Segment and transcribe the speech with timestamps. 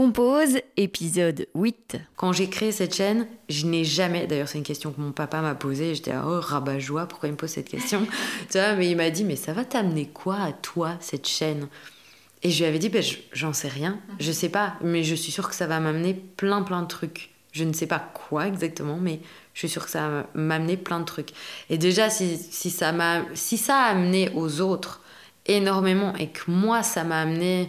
[0.00, 1.98] Compose, épisode 8.
[2.16, 5.42] Quand j'ai créé cette chaîne, je n'ai jamais, d'ailleurs c'est une question que mon papa
[5.42, 8.06] m'a posée, j'étais oh rabat-joie, pourquoi il me pose cette question?
[8.50, 11.68] Tu vois, Mais il m'a dit, mais ça va t'amener quoi à toi, cette chaîne?
[12.42, 15.32] Et je lui avais dit, ben, j'en sais rien, je sais pas, mais je suis
[15.32, 17.34] sûre que ça va m'amener plein plein de trucs.
[17.52, 19.20] Je ne sais pas quoi exactement, mais
[19.52, 21.32] je suis sûre que ça va m'amener plein de trucs.
[21.68, 25.02] Et déjà, si, si, ça, m'a, si ça a amené aux autres
[25.44, 27.68] énormément et que moi, ça m'a amené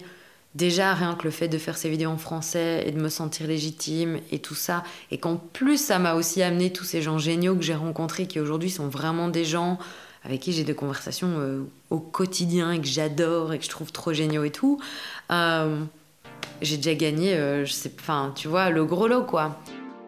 [0.54, 3.48] Déjà, rien que le fait de faire ces vidéos en français et de me sentir
[3.48, 7.56] légitime et tout ça, et qu'en plus, ça m'a aussi amené tous ces gens géniaux
[7.56, 9.80] que j'ai rencontrés qui aujourd'hui sont vraiment des gens
[10.24, 13.92] avec qui j'ai des conversations euh, au quotidien et que j'adore et que je trouve
[13.92, 14.80] trop géniaux et tout.
[15.32, 15.84] Euh,
[16.62, 19.60] j'ai déjà gagné, euh, je sais, enfin, tu vois, le gros lot quoi.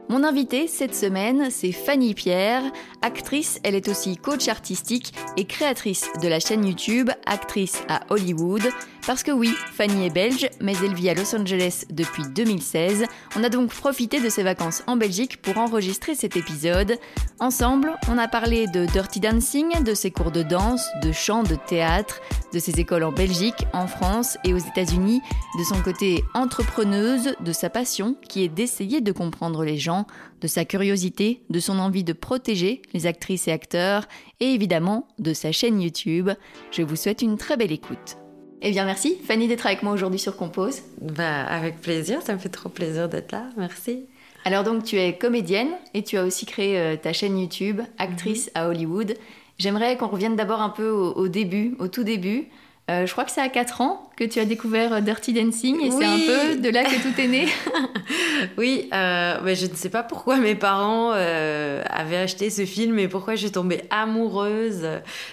[0.09, 2.63] Mon invitée cette semaine, c'est Fanny Pierre.
[3.01, 8.61] Actrice, elle est aussi coach artistique et créatrice de la chaîne YouTube Actrice à Hollywood.
[9.05, 13.03] Parce que oui, Fanny est belge, mais elle vit à Los Angeles depuis 2016.
[13.35, 16.97] On a donc profité de ses vacances en Belgique pour enregistrer cet épisode.
[17.41, 21.55] Ensemble, on a parlé de Dirty Dancing, de ses cours de danse, de chant, de
[21.55, 22.21] théâtre,
[22.53, 25.21] de ses écoles en Belgique, en France et aux États-Unis,
[25.59, 30.07] de son côté entrepreneuse, de sa passion qui est d'essayer de comprendre les gens,
[30.39, 34.05] de sa curiosité, de son envie de protéger les actrices et acteurs,
[34.39, 36.29] et évidemment de sa chaîne YouTube.
[36.71, 38.17] Je vous souhaite une très belle écoute.
[38.65, 40.83] Eh bien, merci, Fanny, d'être avec moi aujourd'hui sur Compose.
[41.01, 44.05] Bah, avec plaisir, ça me fait trop plaisir d'être là, merci.
[44.45, 48.45] Alors, donc, tu es comédienne et tu as aussi créé euh, ta chaîne YouTube, Actrice
[48.47, 48.51] mhm.
[48.61, 49.15] à Hollywood.
[49.57, 52.45] J'aimerais qu'on revienne d'abord un peu au, début, au tout début.
[52.91, 55.79] Euh, je crois que c'est à 4 ans que tu as découvert euh, Dirty Dancing
[55.81, 57.47] et c'est un peu de là que tout est né.
[58.57, 63.07] oui, euh, mais je ne sais pas pourquoi mes parents avaient acheté ce film et
[63.07, 64.85] pourquoi je suis tombée amoureuse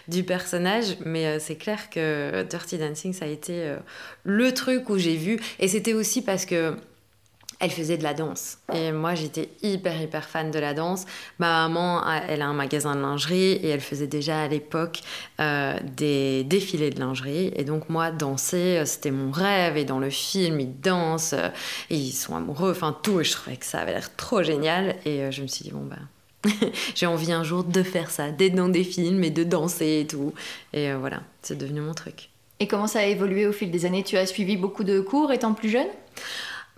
[0.06, 3.74] du personnage, mais c'est clair que Dirty Dancing, ça a été
[4.22, 5.40] le truc où j'ai vu.
[5.58, 6.76] Et c'était aussi parce que
[7.60, 8.56] elle faisait de la danse.
[8.72, 11.04] Et moi, j'étais hyper, hyper fan de la danse.
[11.38, 15.00] Ma maman, elle a un magasin de lingerie et elle faisait déjà à l'époque
[15.40, 17.52] euh, des défilés de lingerie.
[17.54, 19.76] Et donc, moi, danser, euh, c'était mon rêve.
[19.76, 21.50] Et dans le film, ils dansent, euh,
[21.90, 23.20] et ils sont amoureux, enfin tout.
[23.20, 24.96] Et je trouvais que ça avait l'air trop génial.
[25.04, 26.08] Et je me suis dit, bon, ben.
[26.94, 30.06] j'ai envie un jour de faire ça, d'être dans des films et de danser et
[30.06, 30.32] tout.
[30.72, 32.30] Et voilà, c'est devenu mon truc.
[32.60, 34.02] Et comment ça a évolué au fil des années?
[34.02, 35.88] Tu as suivi beaucoup de cours étant plus jeune?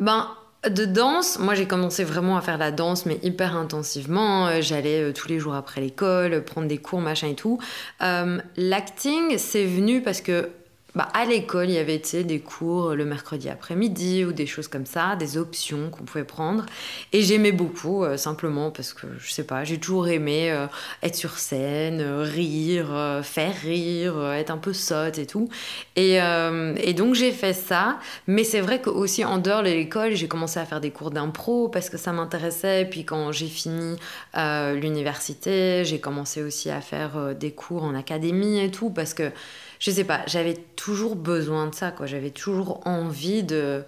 [0.00, 0.28] Ben,
[0.68, 4.46] de danse, moi j'ai commencé vraiment à faire la danse, mais hyper intensivement.
[4.46, 7.58] Euh, j'allais euh, tous les jours après l'école, prendre des cours, machin et tout.
[8.02, 10.50] Euh, l'acting, c'est venu parce que
[10.94, 14.84] bah, à l'école, il y avait des cours le mercredi après-midi ou des choses comme
[14.84, 16.66] ça, des options qu'on pouvait prendre.
[17.14, 20.66] Et j'aimais beaucoup, euh, simplement parce que, je sais pas, j'ai toujours aimé euh,
[21.02, 25.48] être sur scène, euh, rire, faire rire, être un peu sotte et tout.
[25.96, 27.98] Et, et donc j'ai fait ça.
[28.26, 31.68] Mais c'est vrai qu'aussi en dehors de l'école, j'ai commencé à faire des cours d'impro
[31.68, 32.86] parce que ça m'intéressait.
[32.90, 33.96] Puis quand j'ai fini
[34.34, 39.30] l'université, j'ai commencé aussi à faire des cours en académie et tout parce que
[39.82, 42.06] je sais pas, j'avais toujours besoin de ça, quoi.
[42.06, 43.82] J'avais toujours envie de,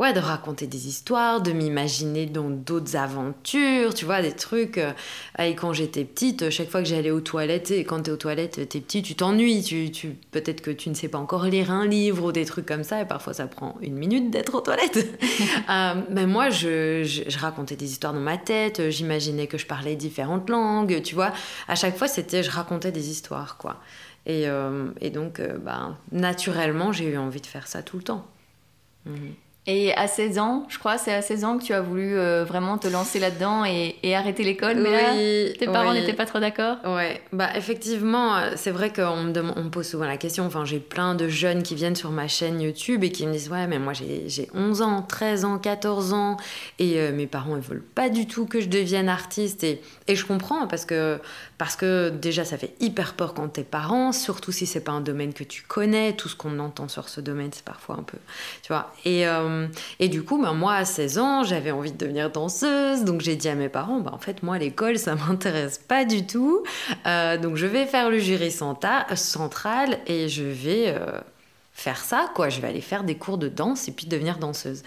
[0.00, 4.78] ouais, de raconter des histoires, de m'imaginer dans d'autres aventures, tu vois, des trucs.
[4.78, 4.90] Euh,
[5.38, 8.68] et quand j'étais petite, chaque fois que j'allais aux toilettes, et quand t'es aux toilettes,
[8.68, 11.86] t'es petit, tu t'ennuies, tu, tu peut-être que tu ne sais pas encore lire un
[11.86, 14.98] livre ou des trucs comme ça, et parfois ça prend une minute d'être aux toilettes.
[15.70, 19.94] euh, mais moi, je, je, racontais des histoires dans ma tête, j'imaginais que je parlais
[19.94, 21.32] différentes langues, tu vois.
[21.68, 23.80] À chaque fois, c'était, je racontais des histoires, quoi.
[24.26, 28.02] Et, euh, et donc, euh, bah, naturellement, j'ai eu envie de faire ça tout le
[28.02, 28.26] temps.
[29.06, 29.34] Mhm.
[29.72, 32.44] Et à 16 ans, je crois, c'est à 16 ans que tu as voulu euh,
[32.44, 34.78] vraiment te lancer là-dedans et, arrêter l'école.
[34.78, 39.22] Mais là, tes parents n'étaient pas trop d'accord Ouais, bah effectivement, euh, c'est vrai qu'on
[39.22, 40.44] me, on me pose souvent la question.
[40.44, 43.48] Enfin, j'ai plein de jeunes qui viennent sur ma chaîne YouTube et qui me disent
[43.48, 46.36] Ouais, mais moi j'ai 11 ans, 13 ans, 14 ans
[46.80, 49.62] et euh, mes parents ils veulent pas du tout que je devienne artiste.
[49.62, 51.20] Et, et je comprends parce que,
[51.58, 55.00] parce que déjà ça fait hyper peur quand t'es parent, surtout si c'est pas un
[55.00, 56.14] domaine que tu connais.
[56.14, 58.18] Tout ce qu'on entend sur ce domaine, c'est parfois un peu.
[58.62, 59.28] Tu vois Et.
[59.28, 59.59] Euh,
[59.98, 63.04] et du coup, ben, moi, à 16 ans, j'avais envie de devenir danseuse.
[63.04, 66.26] Donc, j'ai dit à mes parents, ben, en fait, moi, l'école, ça m'intéresse pas du
[66.26, 66.64] tout.
[67.06, 70.84] Euh, donc, je vais faire le jury central et je vais...
[70.88, 71.20] Euh,
[71.72, 72.50] faire ça, quoi.
[72.50, 74.82] Je vais aller faire des cours de danse et puis devenir danseuse.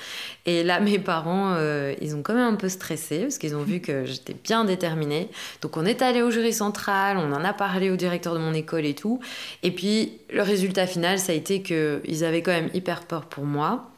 [0.46, 1.58] Et là, mes parents,
[2.00, 5.30] ils ont quand même un peu stressé parce qu'ils ont vu que j'étais bien déterminée.
[5.62, 8.54] Donc, on est allé au jury central, on en a parlé au directeur de mon
[8.54, 9.20] école et tout.
[9.64, 13.46] Et puis, le résultat final, ça a été qu'ils avaient quand même hyper peur pour
[13.46, 13.90] moi.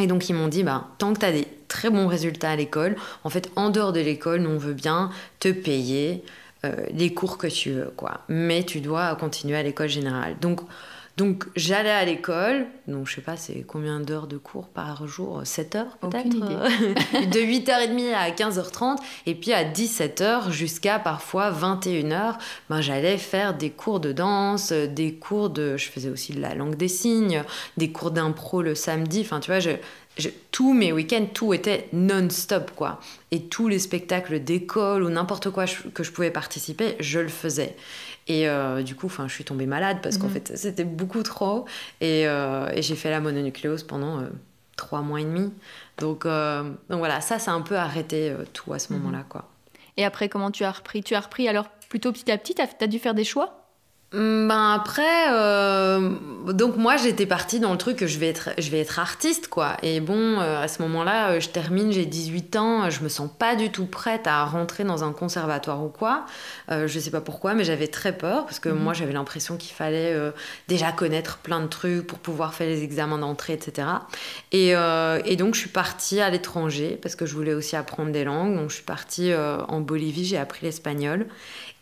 [0.00, 2.56] Et donc ils m'ont dit, bah, tant que tu as des très bons résultats à
[2.56, 6.24] l'école, en fait, en dehors de l'école, on veut bien te payer
[6.64, 8.20] euh, les cours que tu veux, quoi.
[8.28, 10.36] Mais tu dois continuer à l'école générale.
[10.40, 10.60] Donc,
[11.18, 15.42] Donc j'allais à l'école, donc je sais pas, c'est combien d'heures de cours par jour?
[15.44, 16.30] 7 heures peut-être?
[17.30, 22.38] De 8h30 à 15h30, et puis à 17h jusqu'à parfois 21h,
[22.70, 25.76] ben, j'allais faire des cours de danse, des cours de...
[25.76, 27.44] Je faisais aussi de la langue des signes,
[27.76, 29.72] des cours d'impro le samedi, enfin tu vois, je,
[30.50, 33.00] tous mes week-ends, tout était non-stop, quoi.
[33.30, 37.76] Et tous les spectacles d'école ou n'importe quoi que je pouvais participer, je le faisais.
[38.28, 40.32] Et euh, du coup, enfin, je suis tombée malade parce qu'en mhm.
[40.32, 41.66] fait, c'était beaucoup trop.
[42.02, 44.26] Euh, et, j'ai fait la mononucléose pendant euh,
[44.76, 45.52] trois mois et demi.
[45.98, 49.00] Donc, donc voilà, ça, ça a un peu arrêté tout à ce mhm.
[49.00, 49.48] moment-là, quoi.
[49.96, 51.02] Et après, comment tu as repris?
[51.02, 52.54] Tu as repris alors plutôt petit à petit?
[52.54, 53.61] Tu as dû faire des choix?
[54.14, 56.10] Ben après, euh,
[56.52, 59.48] donc moi j'étais partie dans le truc que je vais être, je vais être artiste
[59.48, 59.78] quoi.
[59.82, 63.30] Et bon, euh, à ce moment-là, euh, je termine, j'ai 18 ans, je me sens
[63.38, 66.26] pas du tout prête à rentrer dans un conservatoire ou quoi.
[66.68, 68.78] je sais pas pourquoi, mais j'avais très peur parce que mhm.
[68.78, 70.14] moi j'avais l'impression qu'il fallait
[70.68, 73.88] déjà connaître plein de trucs pour pouvoir faire les examens d'entrée, etc.
[74.52, 74.72] Et,
[75.24, 78.56] et, donc je suis partie à l'étranger parce que je voulais aussi apprendre des langues.
[78.56, 81.26] Donc je suis partie en Bolivie, j'ai appris l'espagnol.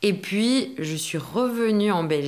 [0.03, 2.20] Et puis, je suis revenue en Belgique.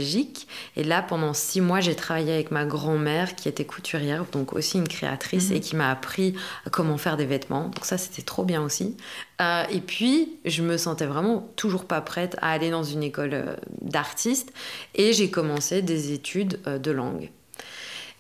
[0.77, 4.79] Et là, pendant six mois, j'ai travaillé avec ma grand-mère, qui était couturière, donc aussi
[4.79, 5.57] une créatrice, mhm.
[5.57, 6.35] et qui m'a appris
[6.71, 7.65] comment faire des vêtements.
[7.65, 8.97] Donc ça, c'était trop bien aussi.
[9.41, 13.35] Euh, et puis, je me sentais vraiment toujours pas prête à aller dans une école
[13.35, 14.53] euh, d'artiste.
[14.95, 17.31] Et j'ai commencé des études euh, de langue.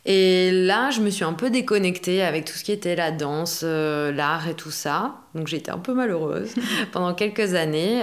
[0.04, 3.62] Et là, je me suis un peu déconnectée avec tout ce qui était la danse,
[3.62, 5.20] l'art et tout ça.
[5.36, 6.54] Donc j'étais un peu malheureuse
[6.92, 8.02] pendant quelques années.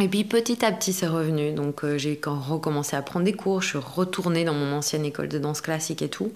[0.00, 1.52] Et puis petit à petit, c'est revenu.
[1.52, 5.28] Donc euh, j'ai recommencé à prendre des cours, je suis retournée dans mon ancienne école
[5.28, 6.32] de danse classique et tout.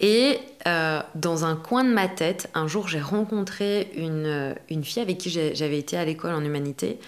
[0.00, 4.84] Et euh, dans un coin de ma tête, un jour, j'ai rencontré une, euh, une
[4.84, 6.98] fille avec qui j'avais été à l'école en humanité.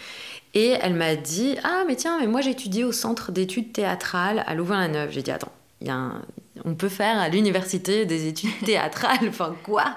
[0.55, 4.55] Et elle m'a dit Ah, mais tiens, mais moi j'étudie au centre d'études théâtrales à
[4.55, 5.11] Louvain-la-Neuve.
[5.13, 5.53] J'ai dit Attends,
[5.87, 6.23] y a un,
[6.65, 9.97] on peut faire à l'université des études théâtrales, enfin quoi?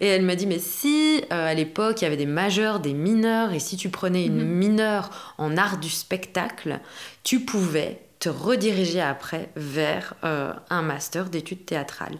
[0.00, 2.94] Et elle m'a dit, mais si euh, à l'époque il y avait des majeurs, des
[2.94, 4.56] mineurs, et si tu prenais une mhm.
[4.56, 6.80] mineure en art du spectacle,
[7.22, 12.16] tu pouvais te rediriger après vers euh, un master d'études théâtrales.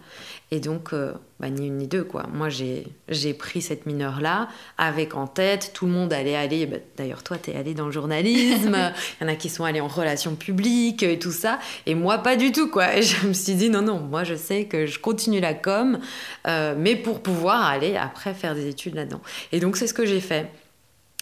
[0.55, 2.29] Et donc, euh, bah, ni une ni deux, quoi.
[2.33, 4.47] Moi, j'ai pris cette mineure-là
[4.79, 7.87] avec en tête, tout le monde allait aller, bah, d'ailleurs, toi, tu es allé dans
[7.87, 8.77] le journalisme,
[9.21, 12.19] il y en a qui sont allés en relations publiques et tout ça, et moi,
[12.19, 12.97] pas du tout, quoi.
[12.97, 15.99] Et je me suis dit, non, non, moi, je sais que je continue la com,
[16.47, 19.21] euh, mais pour pouvoir aller après faire des études là-dedans.
[19.51, 20.49] Et donc, c'est ce que j'ai fait.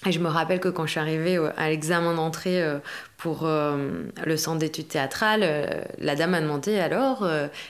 [0.04, 2.78] Et je me rappelle que quand je suis arrivée à l'examen d'entrée euh,
[3.19, 5.66] pour euh, le centre d'études théâtrales, euh,
[5.99, 7.28] la dame m'a demandé alors,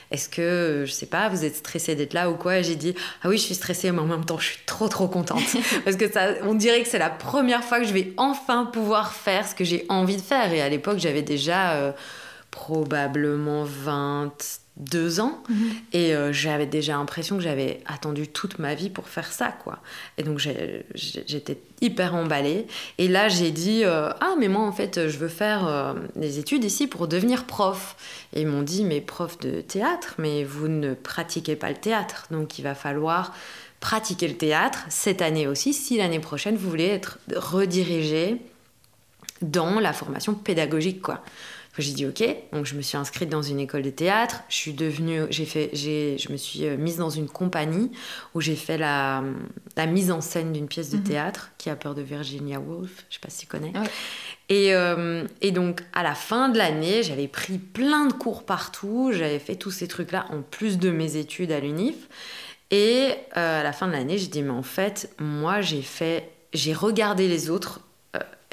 [0.09, 2.57] est-ce que, je sais pas, vous êtes stressée d'être là ou quoi?
[2.57, 4.87] Et j'ai dit, ah oui, je suis stressée, mais en même temps, je suis trop,
[4.87, 5.43] trop contente.
[5.85, 9.13] Parce que ça, on dirait que c'est la première fois que je vais enfin pouvoir
[9.13, 10.51] faire ce que j'ai envie de faire.
[10.53, 11.93] Et à l'époque, j'avais déjà
[12.53, 14.31] probablement 20
[14.77, 15.43] deux ans.
[15.49, 15.71] Mhm.
[15.93, 19.79] et euh, j'avais déjà l'impression que j'avais attendu toute ma vie pour faire ça quoi.
[20.17, 22.67] Et donc j'étais hyper emballée.
[22.99, 26.39] Et là j'ai dit euh, ah mais moi en fait je veux faire euh, des
[26.39, 27.95] études ici pour devenir prof.
[28.33, 32.27] Et ils m'ont dit mais prof de théâtre mais vous ne pratiquez pas le théâtre.
[32.31, 33.33] Donc il va falloir
[33.79, 38.37] pratiquer le théâtre cette année aussi si l'année prochaine vous voulez être redirigé
[39.41, 41.21] dans la formation pédagogique quoi
[41.81, 44.43] j'ai dit ok, donc je me suis inscrite dans une école de théâtre.
[44.47, 47.91] Je suis devenue, j'ai fait, j'ai, je me suis euh, mise dans une compagnie
[48.35, 49.23] où j'ai fait la,
[49.75, 51.03] la, mise en scène d'une pièce de mhm.
[51.03, 53.05] théâtre qui a peur de Virginia Woolf.
[53.09, 53.73] Je sais pas si tu connais.
[54.49, 59.11] Et, euh, et, donc à la fin de l'année, j'avais pris plein de cours partout.
[59.11, 61.95] J'avais fait tous ces trucs-là en plus de mes études à l'UNIF.
[62.69, 66.29] Et euh, à la fin de l'année, j'ai dit mais en fait, moi j'ai fait,
[66.53, 67.81] j'ai regardé les autres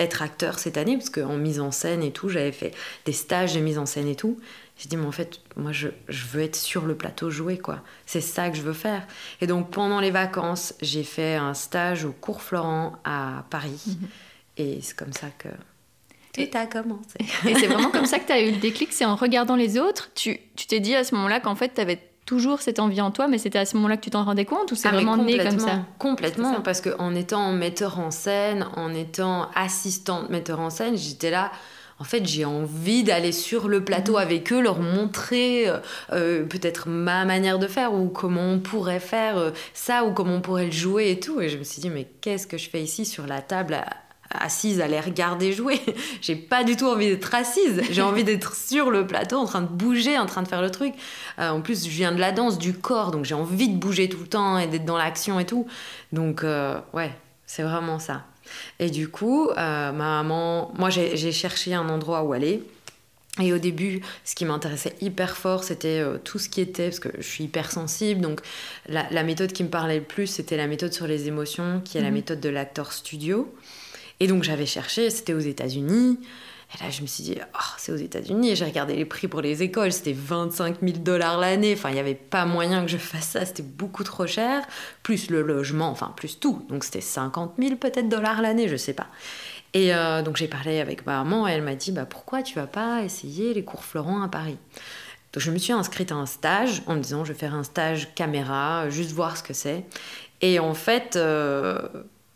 [0.00, 3.54] être acteur cette année, parce qu'en mise en scène et tout, j'avais fait des stages
[3.54, 4.40] de mise en scène et tout.
[4.78, 7.80] J'ai dit, mais en fait, moi, je, je, veux être sur le plateau jouer, quoi.
[8.06, 9.06] C'est ça que je veux faire.
[9.42, 13.82] Et donc, pendant les vacances, j'ai fait un stage au cours Florent à Paris.
[13.86, 14.08] Mhm.
[14.56, 15.48] Et c'est comme ça que
[16.32, 17.18] tout a commencé.
[17.48, 19.78] Et c'est vraiment comme ça que tu as eu le déclic, c'est en regardant les
[19.78, 20.10] autres.
[20.14, 20.38] Tu
[20.68, 23.38] t'es dit à ce moment-là qu'en fait, tu avais toujours cette envie en toi, mais
[23.38, 25.58] c'était à ce moment-là que tu t'en rendais compte ou c'est ah, vraiment né comme
[25.58, 25.80] ça?
[25.98, 31.50] Complètement, parce qu'en étant metteur en scène, en étant assistante metteur en scène, j'étais là.
[31.98, 34.18] En fait, j'ai envie d'aller sur le plateau mhm.
[34.18, 35.78] avec eux, leur montrer euh,
[36.12, 40.36] euh, peut-être ma manière de faire ou comment on pourrait faire euh, ça ou comment
[40.36, 41.40] on pourrait le jouer et tout.
[41.40, 43.76] Et je me suis dit, mais qu'est-ce que je fais ici sur la table
[44.30, 45.80] assise à les regarder jouer.
[46.20, 47.82] J'ai pas du tout envie d'être assise.
[47.90, 50.70] J'ai envie d'être sur le plateau, en train de bouger, en train de faire le
[50.70, 50.94] truc.
[51.38, 54.08] Euh, en plus, je viens de la danse, du corps, donc j'ai envie de bouger
[54.08, 55.66] tout le temps et d'être dans l'action et tout.
[56.12, 57.12] Donc, euh, ouais,
[57.46, 58.24] c'est vraiment ça.
[58.78, 62.62] Et du coup, euh, ma maman, moi j'ai cherché un endroit où aller.
[63.40, 66.98] Et au début, ce qui m'intéressait hyper fort, c'était euh, tout ce qui était, parce
[66.98, 68.40] que je suis hyper sensible, donc
[68.88, 72.02] la, méthode qui me parlait le plus, c'était la méthode sur les émotions, qui est
[72.02, 72.14] la mhm.
[72.14, 73.52] méthode de l'acteur studio.
[74.20, 76.18] Et donc j'avais cherché, c'était aux États-Unis.
[76.72, 78.54] Et là, je me suis dit, oh, c'est aux États-Unis.
[78.54, 81.74] J'ai regardé les prix pour les écoles, c'était 25 000 dollars l'année.
[81.76, 84.62] Enfin, il n'y avait pas moyen que je fasse ça, c'était beaucoup trop cher.
[85.02, 86.64] Plus le logement, enfin, plus tout.
[86.68, 89.08] Donc, c'était 50 000 peut-être dollars l'année, je sais pas.
[89.74, 92.54] Et euh, donc, j'ai parlé avec ma maman et elle m'a dit, bah, pourquoi tu
[92.54, 94.58] vas pas essayer les cours Florent à Paris?
[95.32, 97.62] Donc je me suis inscrite à un stage en me disant je vais faire un
[97.62, 99.84] stage caméra, juste voir ce que c'est.
[100.40, 101.78] Et en fait, euh,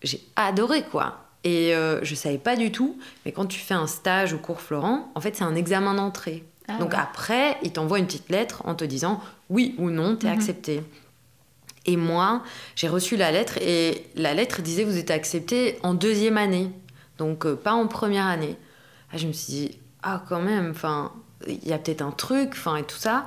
[0.02, 1.23] j'ai adoré quoi.
[1.44, 4.62] Et euh, je savais pas du tout, mais quand tu fais un stage au cours
[4.62, 6.44] Florent, en fait, c'est un examen d'entrée.
[6.68, 9.20] Ah Donc après, il t'envoie une petite lettre en te disant
[9.50, 10.36] oui ou non, tu es mhm.
[10.36, 10.82] accepté.
[11.86, 12.42] Et moi,
[12.76, 16.70] j'ai reçu la lettre et la lettre disait vous êtes accepté en deuxième année,
[17.18, 18.56] donc euh, pas en première année.
[19.12, 21.12] Ah, je me suis dit ah quand même, enfin
[21.46, 23.26] il y a peut-être un truc, enfin et tout ça.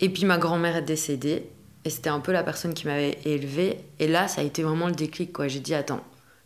[0.00, 1.50] Et puis ma grand-mère est décédée
[1.84, 3.78] et c'était un peu la personne qui m'avait élevée.
[3.98, 5.48] Et là, ça a été vraiment le déclic quoi.
[5.48, 6.00] J'ai dit attends,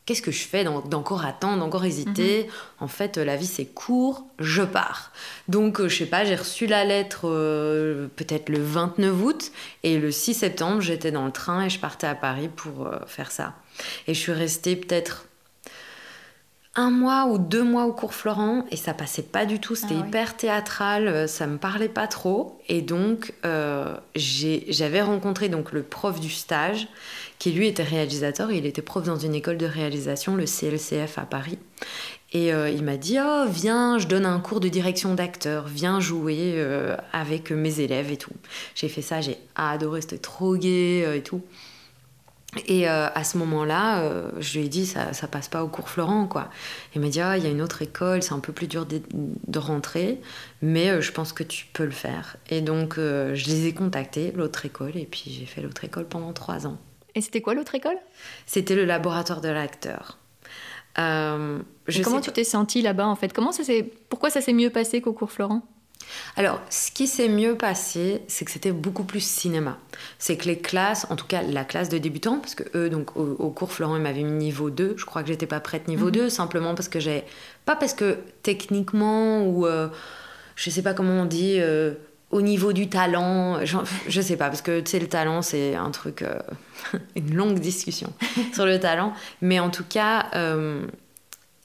[0.04, 2.44] Qu'est-ce que je fais d'encore attendre, d'encore hésiter?
[2.44, 2.50] Mhm.
[2.80, 5.12] En fait, la vie c'est court, je pars.
[5.48, 9.52] Donc, euh, je sais pas, j'ai reçu la lettre euh, peut-être le 29 août
[9.84, 12.98] et le 6 septembre, j'étais dans le train et je partais à Paris pour euh,
[13.06, 13.54] faire ça.
[14.08, 15.26] Et je suis restée peut-être
[16.74, 19.94] un mois ou deux mois au cours Florent et ça passait pas du tout, c'était
[20.00, 23.34] ah hyper théâtral, ça me parlait pas trop et donc
[24.14, 26.88] j'avais rencontré donc le prof du stage
[27.42, 28.52] qui lui était réalisateur.
[28.52, 31.58] Il était prof dans une école de réalisation, le CLCF à Paris.
[32.32, 35.98] Et euh, il m'a dit Oh, viens, je donne un cours de direction d'acteur, viens
[35.98, 38.30] jouer euh, avec mes élèves et tout.
[38.76, 41.42] J'ai fait ça, j'ai adoré, c'était trop gai euh, et tout.
[42.66, 46.26] Et à ce moment-là, je lui ai dit ça, ça passe pas au cours Florent,
[46.26, 46.50] quoi.
[46.94, 48.84] Il m'a dit ah, il y a une autre école, c'est un peu plus dur
[48.84, 50.20] de, de rentrer,
[50.60, 52.36] mais je pense que tu peux le faire.
[52.50, 56.34] Et donc, je les ai contactés, l'autre école, et puis j'ai fait l'autre école pendant
[56.34, 56.76] trois ans.
[57.14, 57.98] Et c'était quoi l'autre école?
[58.46, 60.18] C'était le laboratoire de l'acteur.
[60.98, 61.58] Euh,
[62.04, 63.32] comment tu t'es sentie là-bas en fait?
[63.32, 63.62] Comment ça
[64.08, 65.62] Pourquoi ça s'est mieux passé qu'au cours Florent?
[66.36, 69.78] Alors, ce qui s'est mieux passé, c'est que c'était beaucoup plus cinéma.
[70.18, 73.16] C'est que les classes, en tout cas la classe de débutants, parce que eux, donc
[73.16, 74.94] au, cours Florent, ils m'avaient mis niveau 2.
[74.96, 76.30] Je crois que j'étais pas prête niveau 2, mhm.
[76.30, 77.24] simplement parce que j'ai.
[77.64, 79.66] Pas parce que techniquement ou.
[79.66, 79.88] Euh,
[80.56, 81.56] je sais pas comment on dit.
[81.58, 81.94] Euh,
[82.32, 83.76] au niveau du talent, je,
[84.08, 86.38] je sais pas, parce que tu sais, le talent, c'est un truc, euh,
[87.16, 88.12] une longue discussion
[88.54, 89.12] sur le talent.
[89.42, 90.86] Mais en tout cas, euh,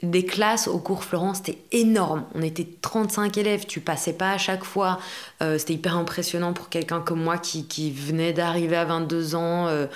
[0.03, 2.23] des classes au cours Florence, c'était énorme.
[2.35, 4.99] On était 35 élèves, tu passais pas à chaque fois.
[5.41, 9.87] Euh, c'était hyper impressionnant pour quelqu'un comme moi qui, qui venait d'arriver à 22 ans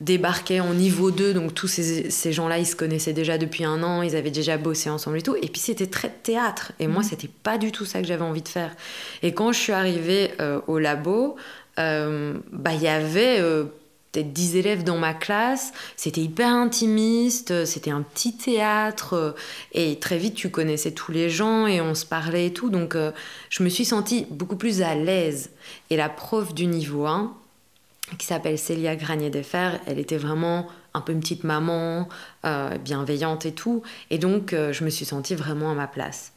[0.00, 4.02] débarquaient en niveau 2, donc tous ces, gens-là, ils se connaissaient déjà depuis un an,
[4.02, 5.36] ils avaient déjà bossé ensemble et tout.
[5.36, 6.72] Et puis c'était très théâtre.
[6.80, 7.08] Et moi, mhm.
[7.08, 8.74] c'était pas du tout ça que j'avais envie de faire.
[9.22, 11.36] Et quand je suis arrivée euh, au labo,
[11.78, 13.64] euh, bah il y avait euh,
[14.14, 15.72] peut-être 10 élèves dans ma classe.
[15.96, 19.34] C'était hyper intimiste, c'était un petit théâtre.
[19.72, 22.70] et très vite, tu connaissais tous les gens et on se parlait et tout.
[22.70, 22.96] Donc,
[23.50, 25.50] je me suis sentie beaucoup plus à l'aise.
[25.90, 27.34] Et la prof du niveau 1,
[28.18, 29.78] qui s'appelle Célia Granier-Defer.
[29.86, 32.08] Elle était vraiment un peu une petite maman,
[32.44, 33.82] euh, bienveillante et tout.
[34.10, 36.32] Et donc, euh, je me suis sentie vraiment à ma place.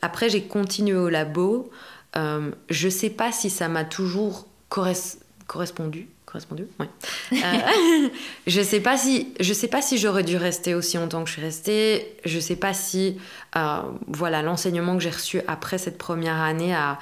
[0.00, 1.70] Après, j'ai continué au labo.
[2.16, 6.08] Euh, je sais pas si ça m'a toujours correspondu.
[6.30, 6.86] Correspondu Oui.
[7.32, 8.08] Euh,
[8.46, 11.34] je sais pas si je sais pas si j'aurais dû rester aussi longtemps que je
[11.34, 12.16] suis restée.
[12.24, 13.16] Je sais pas si
[14.06, 16.98] voilà l'enseignement que j'ai reçu après cette première année a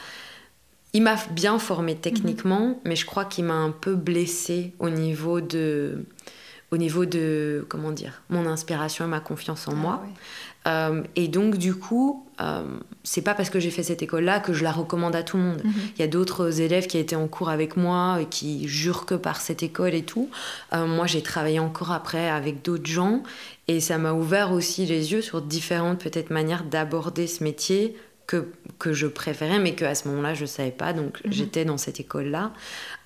[0.97, 2.77] il m'a bien formé techniquement, mhm.
[2.87, 6.07] mais je crois qu'il m'a un peu blessé au niveau de,
[6.71, 10.03] au niveau de, comment dire, mon inspiration et ma confiance en ah moi.
[10.67, 12.63] Euh, et donc, du coup, euh,
[13.05, 15.43] c'est pas parce que j'ai fait cette école-là que je la recommande à tout le
[15.43, 15.63] monde.
[15.65, 15.73] Mhm.
[15.97, 19.15] Il y a d'autres élèves qui étaient en cours avec moi et qui jurent que
[19.15, 20.29] par cette école et tout.
[20.75, 23.23] Euh, moi, j'ai travaillé encore après avec d'autres gens
[23.69, 28.49] et ça m'a ouvert aussi les yeux sur différentes peut-être manières d'aborder ce métier que,
[28.79, 30.93] que je préférais, mais qu'à ce moment-là, je ne savais pas.
[30.93, 31.33] Donc, mhm.
[31.33, 32.53] j'étais dans cette école-là.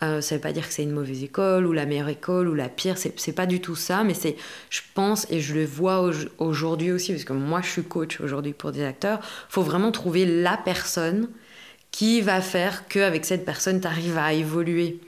[0.03, 2.49] Euh, ça ne veut pas dire que c'est une mauvaise école, ou la meilleure école,
[2.49, 2.97] ou la pire.
[2.97, 4.37] C'est, n'est pas du tout ça, mais c'est,
[4.71, 8.53] je pense, et je le vois aujourd'hui aussi, parce que moi, je suis coach aujourd'hui
[8.53, 11.29] pour des acteurs, faut vraiment trouver la personne
[11.91, 15.01] qui va faire qu'avec cette personne, tu arrives à évoluer.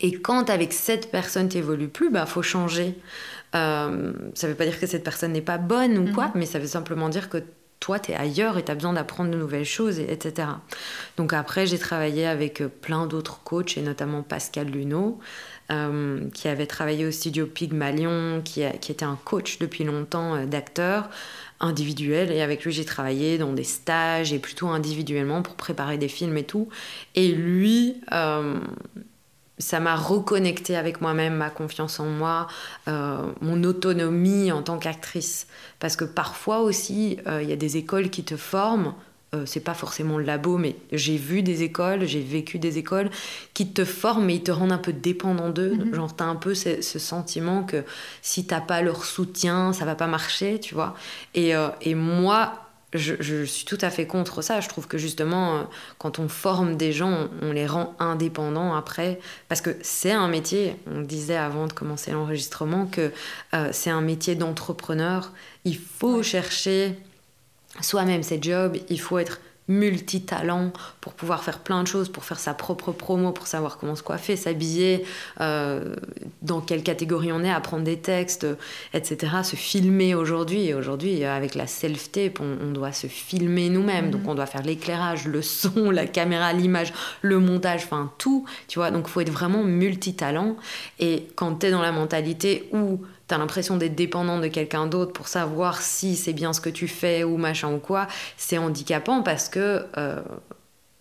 [0.00, 2.94] Et quand avec cette personne, tu n'évolues plus, bah, faut changer.
[3.54, 6.32] Euh, ça ne veut pas dire que cette personne n'est pas bonne ou quoi, mhm.
[6.36, 7.38] mais ça veut simplement dire que
[7.84, 10.48] toi, tu es ailleurs et tu as besoin d'apprendre de nouvelles choses, etc.
[11.18, 15.18] Donc après, j'ai travaillé avec euh, plein d'autres coachs, et notamment Pascal Luneau,
[15.70, 21.10] euh, qui avait travaillé au studio Pygmalion, qui, était un coach depuis longtemps euh, d'acteur,
[21.60, 26.08] individuel et avec lui j'ai travaillé dans des stages et plutôt individuellement pour préparer des
[26.08, 26.70] films et tout.
[27.14, 28.00] Et lui,
[29.58, 32.48] ça m'a reconnecté avec moi-même, ma confiance en moi,
[32.88, 35.46] euh, mon autonomie en tant qu'actrice.
[35.78, 38.94] Parce que parfois aussi, euh, il y a des écoles qui te forment.
[39.34, 43.10] Euh, c'est pas forcément le labo, mais j'ai vu des écoles, j'ai vécu des écoles
[43.52, 45.74] qui te forment, mais ils te rendent un peu dépendant d'eux.
[45.74, 45.94] Mm-hmm.
[45.94, 47.84] Genre, t'as un peu ce, ce, sentiment que
[48.22, 50.94] si t'as pas leur soutien, ça va pas marcher, tu vois.
[51.34, 52.63] Et, et moi,
[52.94, 54.60] je, suis tout à fait contre ça.
[54.60, 55.62] Je trouve que justement, euh,
[55.98, 59.18] quand on forme des gens, on, les rend indépendants après.
[59.48, 63.12] Parce que c'est un métier, on disait avant de commencer l'enregistrement, que
[63.54, 65.32] euh, c'est un métier d'entrepreneur.
[65.64, 66.96] Il faut chercher
[67.80, 72.38] soi-même ses jobs, il faut être multitalent pour pouvoir faire plein de choses, pour faire
[72.38, 75.04] sa propre promo, pour savoir comment se coiffer, s'habiller,
[75.40, 75.96] euh,
[76.42, 78.46] dans quelle catégorie on est, apprendre des textes,
[78.92, 79.32] etc.
[79.42, 80.74] Se filmer aujourd'hui.
[80.74, 84.10] Aujourd'hui, avec la self-tape, on, doit se filmer nous-mêmes.
[84.10, 84.30] Donc mhm.
[84.30, 86.92] on doit faire l'éclairage, le son, la caméra, l'image,
[87.22, 88.44] le montage, enfin tout.
[88.68, 90.56] Tu vois, donc il faut être vraiment multitalent.
[90.98, 95.12] Et quand tu es dans la mentalité où t'as l'impression d'être dépendant de quelqu'un d'autre
[95.12, 99.22] pour savoir si c'est bien ce que tu fais ou machin ou quoi, c'est handicapant
[99.22, 100.22] parce que euh,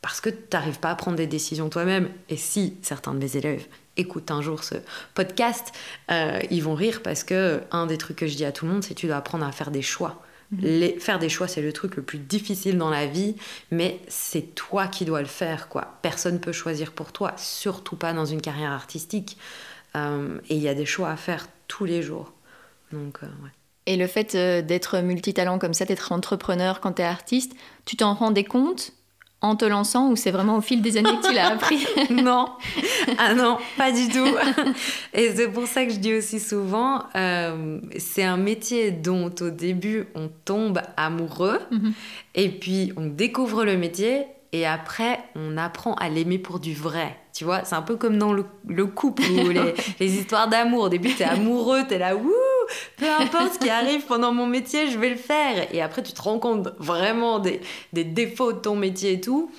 [0.01, 2.09] parce que t'arrives pas à prendre des décisions toi-même.
[2.27, 3.65] Et si certains de mes élèves
[3.95, 4.75] écoutent un jour ce
[5.13, 5.71] podcast,
[6.11, 8.73] euh, ils vont rire parce que un des trucs que je dis à tout le
[8.73, 10.21] monde, c'est tu dois apprendre à faire des choix.
[10.51, 10.59] Mhm.
[10.61, 13.35] Les, faire des choix, c'est le truc le plus difficile dans la vie,
[13.71, 15.95] mais c'est toi qui dois le faire, quoi.
[16.01, 19.37] Personne peut choisir pour toi, surtout pas dans une carrière artistique.
[19.95, 22.33] Euh, et il y a des choix à faire tous les jours.
[22.91, 23.27] Donc, euh,
[23.85, 27.53] Et le fait euh, d'être multitalent comme ça, d'être entrepreneur quand tu es artiste,
[27.85, 28.93] tu t'en rendais compte
[29.43, 32.47] en te lançant ou c'est vraiment au fil des années que tu l'as appris Non,
[33.17, 34.35] ah non, pas du tout.
[35.13, 39.49] Et c'est pour ça que je dis aussi souvent, euh, c'est un métier dont au
[39.49, 41.93] début on tombe amoureux mhm.
[42.35, 47.17] et puis on découvre le métier et après on apprend à l'aimer pour du vrai.
[47.33, 48.43] Tu vois, c'est un peu comme dans le,
[48.85, 49.49] couple ou
[49.99, 50.83] les, histoires d'amour.
[50.83, 52.31] Au début, t'es amoureux, t'es là, wouh,
[52.97, 55.67] peu importe ce qui arrive pendant mon métier, je vais le faire.
[55.73, 57.59] Et après, tu te rends compte vraiment des,
[57.91, 59.51] défauts de ton métier et tout.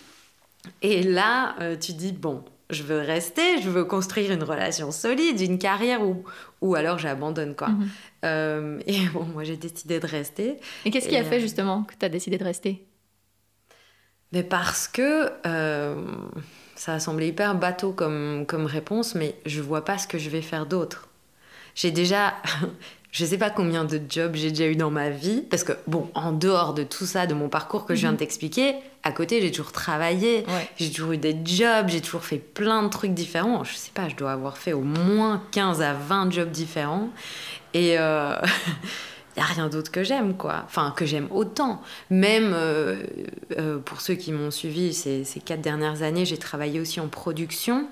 [0.82, 5.40] Et là, euh, tu dis, bon, je veux rester, je veux construire une relation solide,
[5.40, 6.22] une carrière ou,
[6.60, 7.68] ou alors j'abandonne quoi.
[7.68, 7.88] Mhm.
[8.24, 10.56] Euh, et bon, moi j'ai décidé de rester.
[10.84, 12.84] Et qu'est-ce qui a fait euh, justement que tu as décidé de rester?
[14.34, 15.30] Mais parce que
[16.74, 20.28] ça a semblé hyper bateau comme, comme réponse, mais je vois pas ce que je
[20.28, 21.08] vais faire d'autre.
[21.74, 22.34] J'ai déjà,
[23.12, 26.10] je sais pas combien de jobs j'ai déjà eu dans ma vie, parce que bon,
[26.14, 28.18] en dehors de tout ça, de mon parcours que je viens de mhm.
[28.18, 30.44] t'expliquer, à côté j'ai toujours travaillé,
[30.76, 33.64] j'ai toujours eu des jobs, j'ai toujours fait plein de trucs différents.
[33.64, 37.08] Je sais pas, je dois avoir fait au moins 15 à 20 jobs différents.
[37.72, 38.34] Et euh...
[39.36, 40.62] il n'y a rien d'autre que j'aime, quoi.
[40.64, 41.82] Enfin, que j'aime autant.
[42.10, 43.02] Même euh,
[43.58, 47.08] euh, pour ceux qui m'ont suivi ces, ces, quatre dernières années, j'ai travaillé aussi en
[47.08, 47.88] production.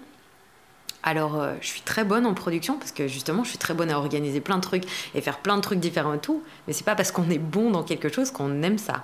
[1.02, 3.90] Alors, euh, je suis très bonne en production parce que justement, je suis très bonne
[3.90, 4.84] à organiser plein de trucs
[5.16, 6.44] et faire plein de trucs différents et tout.
[6.68, 9.02] Mais c'est pas parce qu'on est bon dans quelque chose qu'on aime ça.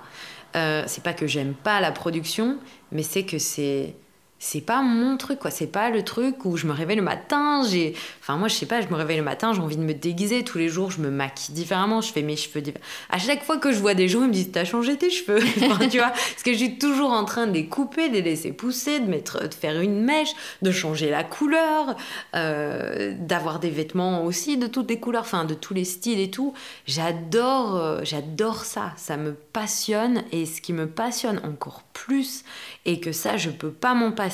[0.53, 2.57] c'est pas que j'aime pas la production,
[2.93, 3.95] mais c'est que c'est
[4.41, 5.51] c'est pas mon truc quoi.
[5.51, 8.65] C'est pas le truc où je me réveille le matin j'ai enfin moi je sais
[8.65, 10.45] pas je me réveille le matin j'ai envie de me déguiser.
[10.45, 13.57] Tous les jours je me maquille différemment je fais mes cheveux différemment à chaque fois
[13.57, 15.39] que je vois des gens ils me disent t'as changé tes cheveux.
[15.89, 18.53] Tu vois parce que je suis toujours en train de les couper de les laisser
[18.53, 21.95] pousser de mettre de faire une mèche de changer la couleur
[22.35, 26.31] euh, d'avoir des vêtements aussi de toutes les couleurs enfin de tous les styles et
[26.31, 26.53] tout.
[26.87, 28.93] J'adore euh, j'adore ça.
[28.95, 32.43] Ça me passionne et ce qui me passionne encore plus
[32.85, 34.28] et que ça je peux pas m'en passer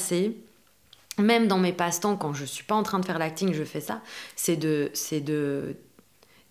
[1.18, 3.82] même dans mes passe-temps quand je suis pas en train de faire l'acting je fais
[3.82, 4.02] ça
[4.36, 5.76] c'est de c'est de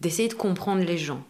[0.00, 1.22] d'essayer de comprendre les gens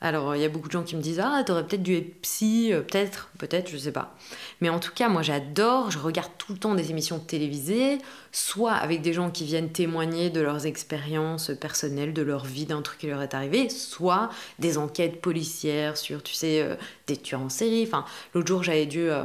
[0.00, 2.20] alors, il y a beaucoup de gens qui me disent Ah, t'aurais peut-être dû être
[2.22, 4.14] psy, euh, peut-être, peut-être, je sais pas.
[4.60, 7.98] Mais en tout cas, moi j'adore, je regarde tout le temps des émissions télévisées,
[8.30, 12.80] soit avec des gens qui viennent témoigner de leurs expériences personnelles, de leur vie, d'un
[12.82, 16.76] truc qui leur est arrivé, soit des enquêtes policières sur, tu sais, euh,
[17.08, 17.82] des tueurs en série.
[17.84, 19.10] Enfin, l'autre jour, j'avais dû.
[19.10, 19.24] Euh,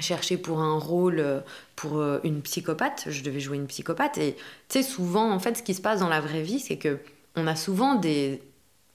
[0.00, 1.42] chercher pour un rôle
[1.76, 5.62] pour une psychopathe, je devais jouer une psychopathe et tu sais souvent en fait ce
[5.62, 6.98] qui se passe dans la vraie vie c'est que
[7.36, 8.42] on a souvent des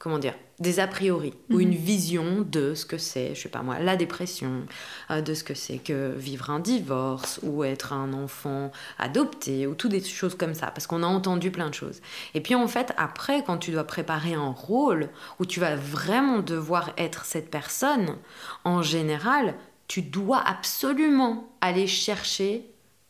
[0.03, 1.75] comment dire, des a priori ou une mhm.
[1.75, 4.63] vision de ce que c'est, je sais pas moi, la dépression,
[5.11, 9.75] euh, de ce que c'est que vivre un divorce ou être un enfant adopté ou
[9.75, 12.01] toutes des choses comme ça, parce qu'on a entendu plein de choses.
[12.33, 15.07] Et puis en fait, après, quand tu dois préparer un rôle
[15.39, 18.17] où tu vas vraiment devoir être cette personne,
[18.65, 19.55] en général,
[19.87, 22.65] tu dois absolument aller chercher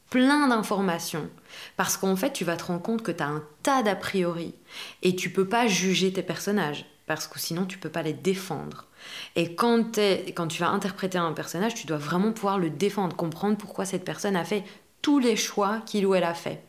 [0.09, 1.29] plein d'informations.
[1.77, 4.53] Parce qu'en fait, tu vas te rendre compte que tu as un tas d'a priori
[5.01, 6.85] et tu peux pas juger tes personnages.
[7.05, 8.87] parce que sinon tu peux pas les défendre.
[9.35, 13.85] Et quand, tu vas interpréter un personnage, tu dois vraiment pouvoir le défendre, comprendre pourquoi
[13.85, 14.63] cette personne a fait
[15.01, 16.63] tous les choix qu'il ou elle a fait.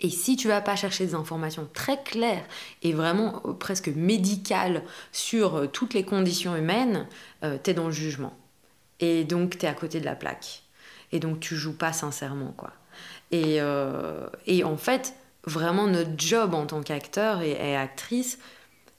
[0.00, 2.44] Et si tu vas pas chercher des informations très claires
[2.82, 7.06] et vraiment euh, presque médicales sur euh, toutes les conditions humaines,
[7.44, 8.36] euh, tu es dans le jugement.
[9.00, 10.62] Et donc tu es à côté de la plaque.
[11.12, 12.72] Et donc tu joues pas sincèrement quoi.
[13.32, 13.58] Et,
[14.46, 18.38] et en fait, vraiment notre job en tant qu'acteur et, et, actrice,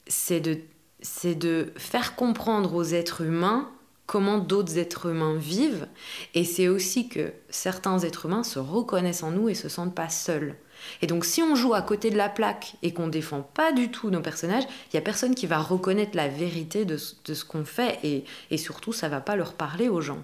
[0.08, 0.60] c'est de,
[1.02, 3.72] c'est de faire comprendre aux êtres humains
[4.08, 5.88] comment d'autres êtres humains vivent.
[6.34, 10.10] Et c'est aussi que certains êtres humains se reconnaissent en nous et se sentent pas
[10.10, 10.56] seuls.
[11.02, 13.90] Et donc si on joue à côté de la plaque et qu'on défend pas du
[13.90, 17.66] tout nos personnages, il y a personne qui va reconnaître la vérité de, ce qu'on
[17.66, 20.24] fait et, et, surtout ça va pas leur parler aux gens.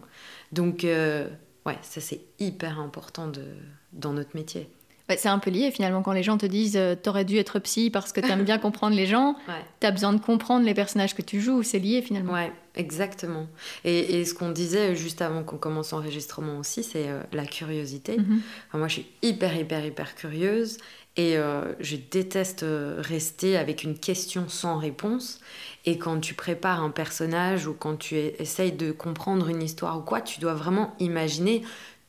[0.52, 1.28] Donc euh,
[1.66, 3.44] ouais, ça c'est hyper important de,
[3.92, 4.70] dans notre métier.
[5.10, 7.90] c'est un peu lié finalement quand les gens te disent euh, t'aurais dû être psy
[7.90, 9.36] parce que t'aimes bien comprendre les gens,
[9.80, 12.34] t'as besoin de comprendre les personnages que tu joues, c'est lié finalement.
[12.34, 13.48] Ouais, exactement.
[13.84, 18.18] Et, et ce qu'on disait juste avant qu'on commence l'enregistrement aussi, c'est euh, la curiosité.
[18.18, 18.42] Mhm.
[18.74, 20.78] moi je suis hyper hyper hyper curieuse
[21.16, 22.66] et euh, je déteste
[22.98, 25.40] rester avec une question sans réponse.
[25.86, 30.02] Et quand tu prépares un personnage ou quand tu essayes de comprendre une histoire ou
[30.02, 31.62] quoi, tu dois vraiment imaginer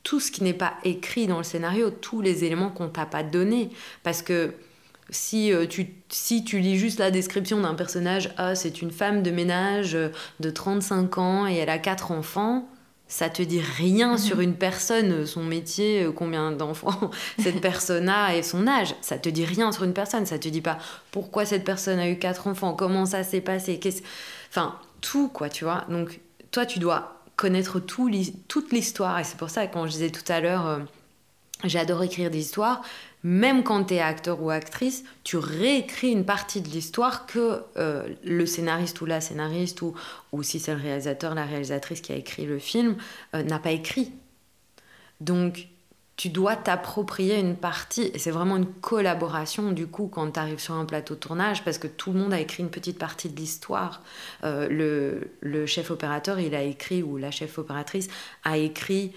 [0.04, 3.22] tout ce qui n'est pas écrit dans le scénario, tous les éléments qu'on t'a pas
[3.22, 3.70] donnés.
[4.02, 4.54] Parce que
[5.10, 9.22] si, euh, tu, si tu lis juste la description d'un personnage, ah, c'est une femme
[9.22, 10.08] de ménage euh,
[10.40, 12.68] de 35 ans et elle a quatre enfants,
[13.06, 14.18] ça te dit rien mhm.
[14.18, 18.94] sur une personne, son métier, euh, combien d'enfants cette personne a et son âge.
[19.02, 20.26] Ça te dit rien sur une personne.
[20.26, 20.78] Ça te dit pas
[21.10, 24.02] pourquoi cette personne a eu quatre enfants, comment ça s'est passé, qu'est-ce...
[24.48, 25.84] Enfin, tout, quoi, tu vois.
[25.88, 28.10] Donc, toi, tu dois connaître tout,
[28.48, 29.18] toute l'histoire.
[29.18, 30.78] Et c'est pour ça, quand je disais tout à l'heure, euh,
[31.68, 32.82] j'adore écrire des histoires,
[33.24, 38.06] même quand tu es acteur ou actrice, tu réécris une partie de l'histoire que euh,
[38.22, 39.94] le scénariste ou la scénariste, ou,
[40.32, 42.96] ou si c'est le réalisateur, la réalisatrice qui a écrit le film,
[43.34, 44.12] euh, n'a pas écrit.
[45.20, 45.68] Donc,
[46.16, 50.60] tu dois t'approprier une partie, et c'est vraiment une collaboration du coup quand tu arrives
[50.60, 53.30] sur un plateau de tournage, parce que tout le monde a écrit une petite partie
[53.30, 54.02] de l'histoire.
[54.44, 58.08] Euh, le, le, chef opérateur, il a écrit, ou la chef opératrice
[58.44, 59.12] a écrit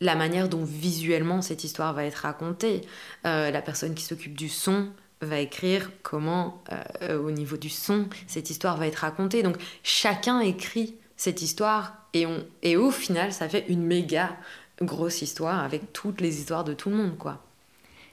[0.00, 2.82] la manière dont visuellement cette histoire va être racontée.
[3.26, 4.88] Euh, la personne qui s'occupe du son
[5.20, 6.62] va écrire comment,
[7.02, 9.42] euh, au niveau du son, cette histoire va être racontée.
[9.42, 14.36] Donc chacun écrit cette histoire et, on, et au final, ça fait une méga
[14.80, 17.42] grosse histoire avec toutes les histoires de tout le monde, quoi.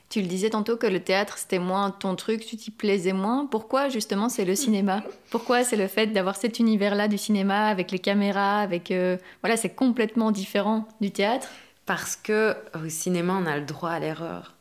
[0.09, 3.45] Tu le disais tantôt que le théâtre c'était moins ton truc, tu t'y plaisais moins.
[3.45, 5.03] Pourquoi justement c'est le cinéma?
[5.29, 9.57] Pourquoi c'est le fait d'avoir cet univers-là du cinéma avec les caméras, avec euh, voilà
[9.57, 11.49] c'est complètement différent du théâtre?
[11.87, 14.53] Parce que au cinéma on a le droit à l'erreur,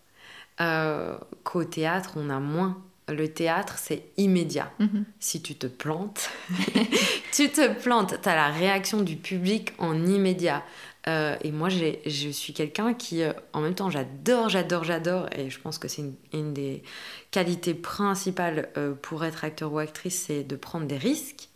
[0.62, 2.82] euh, qu'au théâtre on a moins.
[3.08, 4.72] Le théâtre, c'est immédiat.
[4.80, 5.04] Mhm.
[5.20, 6.28] Si tu te plantes,
[7.32, 8.20] tu te plantes.
[8.20, 10.64] Tu as la réaction du public en immédiat.
[11.08, 15.50] Euh, et moi, je suis quelqu'un qui, euh, en même temps, j'adore, j'adore, j'adore, et
[15.50, 16.82] je pense que c'est une, des
[17.30, 21.48] qualités principales euh, pour être acteur ou actrice, c'est de prendre des risques.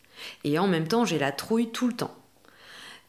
[0.44, 2.14] Et en même temps, j'ai la trouille tout le temps.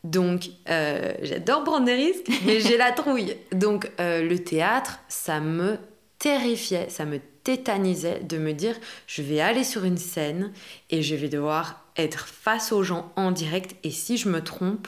[0.03, 3.35] Donc, j'adore prendre des risques, mais j'ai la trouille.
[3.51, 5.77] Donc, le théâtre, ça me
[6.17, 8.75] terrifiait, ça me tétanisait de me dire,
[9.07, 10.51] je vais aller sur une scène
[10.89, 14.87] et je vais devoir être face aux gens en direct, et si je me trompe,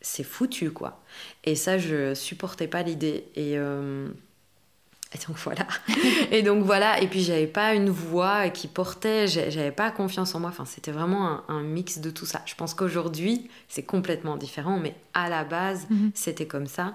[0.00, 1.02] c'est foutu, quoi.
[1.44, 3.24] Et ça, je supportais pas l'idée.
[3.34, 4.08] Et, euh,
[5.14, 5.66] et, donc voilà.
[6.30, 7.00] et donc voilà.
[7.00, 10.50] Et puis j'avais pas une voix qui portait, j'avais pas confiance en moi.
[10.50, 12.42] Enfin, c'était vraiment un, mix de tout ça.
[12.46, 16.10] Je pense qu'aujourd'hui, c'est complètement différent, mais à la base, mhm.
[16.14, 16.94] c'était comme ça.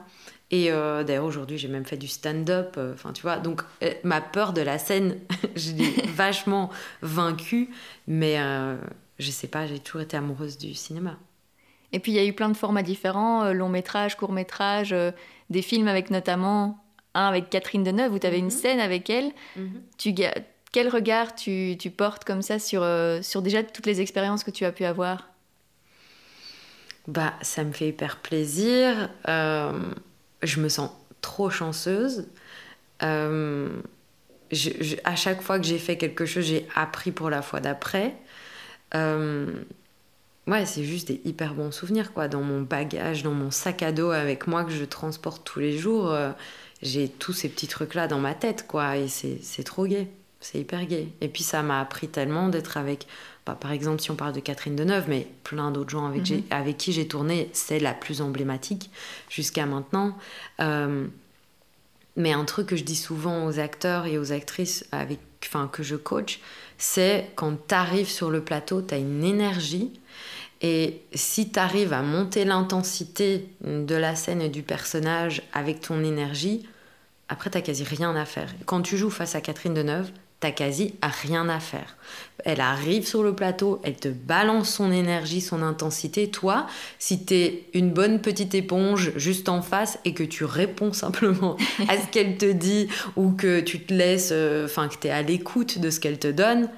[0.51, 2.75] Et euh, d'ailleurs, aujourd'hui, j'ai même fait du stand-up.
[2.77, 3.61] Euh, enfin, tu vois, donc
[4.03, 5.17] ma peur de la scène,
[5.55, 6.69] je l'ai vachement
[7.01, 7.69] vaincue.
[8.07, 8.37] Mais
[9.19, 11.17] je sais pas, j'ai toujours été amoureuse du cinéma.
[11.91, 14.93] Et puis il y a eu plein de formats différents, euh, long métrage, court métrage,
[14.93, 15.11] euh,
[15.49, 16.83] des films avec notamment
[17.15, 18.51] un avec Catherine Deneuve où tu avais une mhm.
[18.51, 19.31] scène avec elle.
[19.55, 19.81] Mhm.
[19.97, 20.13] tu,
[20.71, 24.51] quel regard tu, tu, portes comme ça sur, euh, sur déjà toutes les expériences que
[24.51, 25.29] tu as pu avoir?
[27.07, 29.09] Bah ça me fait hyper plaisir.
[29.25, 30.91] je me sens
[31.21, 32.27] trop chanceuse.
[33.01, 33.55] à
[35.15, 38.15] chaque fois que j'ai fait quelque chose, j'ai appris pour la fois d'après
[40.49, 42.27] ouais, c'est juste des hyper bons souvenirs, quoi.
[42.27, 45.77] Dans mon bagage, dans mon sac à dos avec moi que je transporte tous les
[45.77, 46.31] jours, euh,
[46.81, 48.97] j'ai tous ces petits trucs-là dans ma tête, quoi.
[48.97, 50.07] Et c'est trop gai.
[50.39, 51.11] C'est hyper gai.
[51.19, 53.07] Et puis ça m'a appris tellement d'être avec,
[53.45, 56.43] bah, par exemple, si on parle de Catherine Deneuve, mais plein d'autres gens avec, mhm.
[56.49, 58.89] avec qui j'ai tourné, c'est la plus emblématique
[59.29, 60.17] jusqu'à maintenant.
[60.61, 61.07] Euh,
[62.15, 65.83] Mais un truc que je dis souvent aux acteurs et aux actrices avec, enfin, que
[65.83, 66.39] je coach,
[66.77, 69.91] c'est quand tu arrives sur le plateau, tu as une énergie.
[70.61, 76.03] Et si tu arrives à monter l'intensité de la scène et du personnage avec ton
[76.03, 76.67] énergie,
[77.29, 78.53] après, t'as quasi rien à faire.
[78.65, 81.97] Quand tu joues face à Catherine Deneuve, t'as quasi rien à faire.
[82.45, 86.31] Elle arrive sur le plateau, elle te balance son énergie, son intensité.
[86.31, 86.65] Toi,
[86.97, 91.97] si t'es une bonne petite éponge juste en face et que tu réponds simplement à
[91.97, 95.79] ce qu'elle te dit ou que tu te laisses, euh, enfin que t'es à l'écoute
[95.79, 96.69] de ce qu'elle te donne,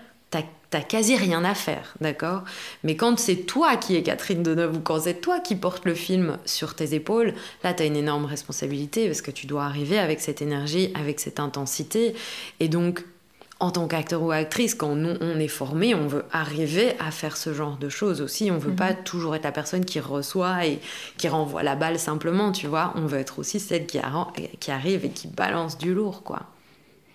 [0.72, 2.44] t'as t'as quasi rien à faire, d'accord?
[2.84, 5.94] Mais quand c'est toi qui es Catherine Deneuve ou quand c'est toi qui portes le
[5.94, 10.00] film sur tes épaules, là, tu as une énorme responsabilité parce que tu dois arriver
[10.00, 12.16] avec cette énergie, avec cette intensité.
[12.60, 13.04] Et donc,
[13.60, 17.38] en tant qu'acteur ou actrice, quand nous, on est formé, on veut arriver à faire
[17.38, 18.50] ce genre de choses aussi.
[18.50, 19.04] On veut pas mhm.
[19.04, 20.80] toujours être la personne qui reçoit et
[21.18, 22.94] qui renvoie la balle simplement, tu vois.
[22.96, 24.00] On veut être aussi celle qui,
[24.60, 26.44] qui arrive et qui balance du lourd, quoi.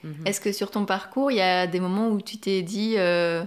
[0.06, 0.26] Mhm.
[0.26, 3.42] Est-ce que sur ton parcours, il y a des moments où tu t'es dit euh,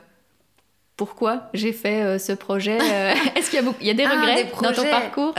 [0.97, 4.73] pourquoi j'ai fait euh, ce projet euh, Est-ce qu'il y, a des ah, regrets dans
[4.73, 5.33] ton parcours?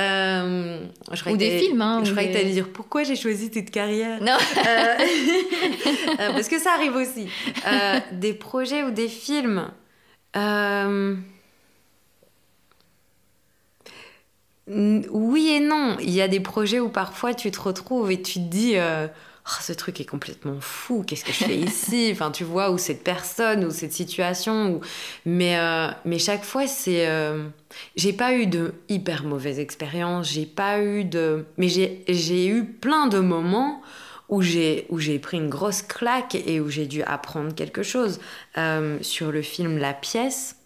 [1.30, 4.22] Ou des films hein, Je croyais que tu allais dire pourquoi j'ai choisi cette carrière?
[4.22, 4.38] Non
[6.16, 7.28] Parce que ça arrive aussi.
[8.12, 9.70] des projets ou des films
[14.72, 15.96] oui et non.
[16.00, 18.76] Il y a des projets où parfois tu te retrouves et tu te dis
[19.46, 22.10] Oh, ce truc est complètement fou, qu'est-ce que je fais ici?
[22.12, 24.80] Enfin, tu vois, ou cette personne, ou cette situation.
[25.24, 27.08] Mais, euh, mais chaque fois, c'est.
[27.08, 27.48] Euh,
[27.96, 31.46] j'ai pas eu de hyper mauvaise expérience, j'ai pas eu de.
[31.56, 33.80] Mais j'ai eu plein de moments
[34.28, 38.20] où j'ai pris une grosse claque et où j'ai dû apprendre quelque chose.
[38.56, 40.56] Euh, sur le film La pièce,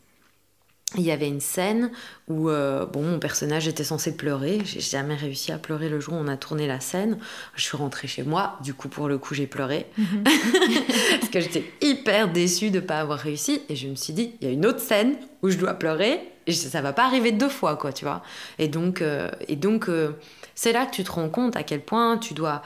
[0.96, 1.90] il y avait une scène
[2.28, 4.60] où euh, bon, mon personnage était censé pleurer.
[4.64, 7.18] J'ai jamais réussi à pleurer le jour où on a tourné la scène.
[7.54, 8.58] Je suis rentrée chez moi.
[8.62, 9.86] Du coup, pour le coup, j'ai pleuré.
[9.98, 10.24] Mhm.
[11.20, 13.62] Parce que j'étais hyper déçue de ne pas avoir réussi.
[13.68, 16.20] Et je me suis dit, il y a une autre scène où je dois pleurer.
[16.46, 18.22] Et ça va pas arriver deux fois, quoi, tu vois.
[18.58, 20.12] Et donc, euh, et donc euh,
[20.54, 22.62] c'est là que tu te rends compte à quel point tu dois.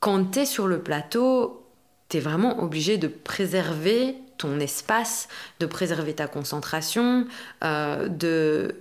[0.00, 1.64] Quand tu es sur le plateau,
[2.08, 5.28] tu es vraiment obligé de préserver ton espace,
[5.60, 7.26] de préserver ta concentration,
[7.62, 8.74] euh, de,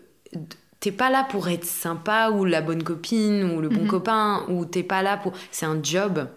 [0.83, 3.87] t'es pas là pour être sympa ou la bonne copine ou le bon mhm.
[3.87, 6.27] copain ou t'es pas là pour c'est un job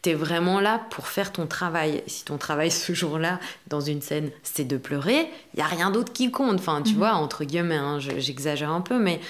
[0.00, 4.30] t'es vraiment là pour faire ton travail si ton travail ce jour-là dans une scène
[4.44, 6.98] c'est de pleurer il y a rien d'autre qui compte enfin tu mhm.
[6.98, 9.20] vois entre guillemets hein, j'exagère un peu mais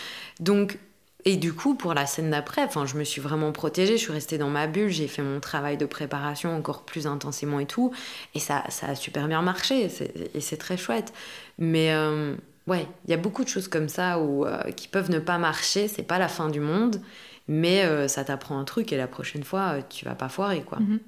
[0.41, 0.79] donc
[1.27, 4.39] et du coup, pour la scène d'après, je me suis vraiment protégée, je suis restée
[4.39, 7.93] dans ma bulle, j'ai fait mon travail de préparation encore plus intensément et tout,
[8.37, 9.91] et ça, ça a super bien marché,
[10.35, 11.13] et c'est très chouette.
[11.59, 12.37] Mais euh,
[12.69, 15.37] ouais, il y a beaucoup de choses comme ça où, euh, qui peuvent ne pas
[15.37, 17.01] marcher, c'est pas la fin du monde,
[17.49, 20.79] mais euh, ça t'apprend un truc, et la prochaine fois, tu vas pas foirer, quoi.
[20.79, 21.01] Mhm.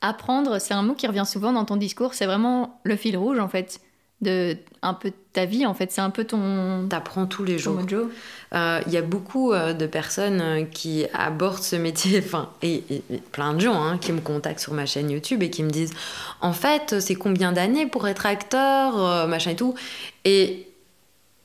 [0.00, 3.40] Apprendre, c'est un mot qui revient souvent dans ton discours, c'est vraiment le fil rouge,
[3.40, 3.80] en fait
[4.22, 7.80] de un peu ta vie en fait c'est un peu ton t'apprends tous les jours
[7.90, 8.08] il
[8.54, 12.82] euh, y a beaucoup euh, de personnes euh, qui abordent ce métier enfin et,
[13.32, 15.92] plein de gens hein, qui me contactent sur ma chaîne YouTube et qui me disent
[16.40, 19.74] en fait c'est combien d'années pour être acteur machin et tout
[20.24, 20.62] et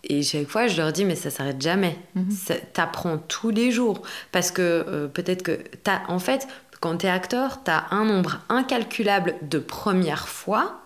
[0.03, 1.95] et chaque fois, je leur dis, mais ça s'arrête jamais.
[2.15, 2.36] Mhm.
[2.73, 4.01] T'apprends tous les jours.
[4.31, 6.47] Parce que peut-être que t'as, en fait,
[6.79, 10.81] quand t'es acteur, t'as un nombre incalculable de premières fois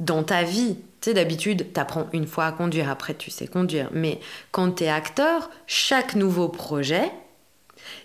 [0.00, 0.78] dans ta vie.
[1.00, 3.88] Tu d'habitude, tu apprends une fois à conduire, après tu sais conduire.
[3.92, 7.10] Mais quand tu es acteur, chaque nouveau projet,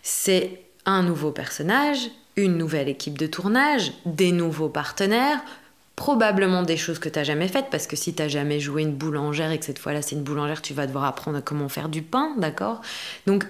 [0.02, 5.40] c'est un nouveau personnage, une nouvelle équipe de tournage, des nouveaux partenaires,
[5.96, 8.82] probablement des choses que tu n'as jamais faites, parce que si tu n'as jamais joué
[8.82, 11.90] une boulangère et que cette fois-là c'est une boulangère, tu vas devoir apprendre comment faire
[11.90, 12.82] du pain, d'accord?
[13.28, 13.46] Donc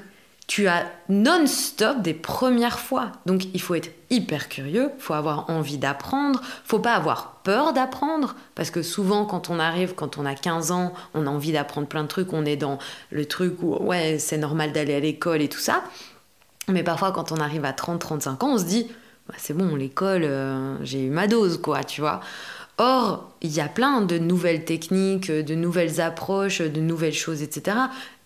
[0.47, 3.11] tu as non-stop des premières fois.
[3.25, 8.35] Donc il faut être hyper curieux, faut avoir envie d'apprendre, faut pas avoir peur d'apprendre,
[8.55, 11.87] parce que souvent quand on arrive, quand on a 15 ans, on a envie d'apprendre
[11.87, 12.77] plein de trucs, on est dans
[13.11, 15.83] le truc où ouais c'est normal d'aller à l'école et tout ça.
[16.67, 18.87] Mais parfois quand on arrive à 30-35 ans, on se dit
[19.27, 22.19] bah, c'est bon, l'école, euh, j'ai eu ma dose, quoi, tu vois.
[22.77, 27.77] Or, il y a plein de nouvelles techniques, de nouvelles approches, de nouvelles choses, etc.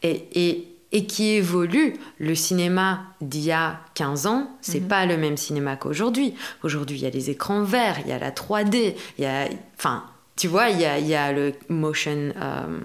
[0.01, 1.93] Et, et et qui évolue.
[2.19, 4.87] Le cinéma d'il y a 15 ans, c'est mhm.
[4.87, 6.33] pas le même cinéma qu'aujourd'hui.
[6.63, 9.47] Aujourd'hui, il y a les écrans verts, il y a la 3D, il y a.
[9.77, 10.03] Enfin,
[10.35, 12.33] tu vois, il y a, il y a le motion.
[12.35, 12.79] Euh,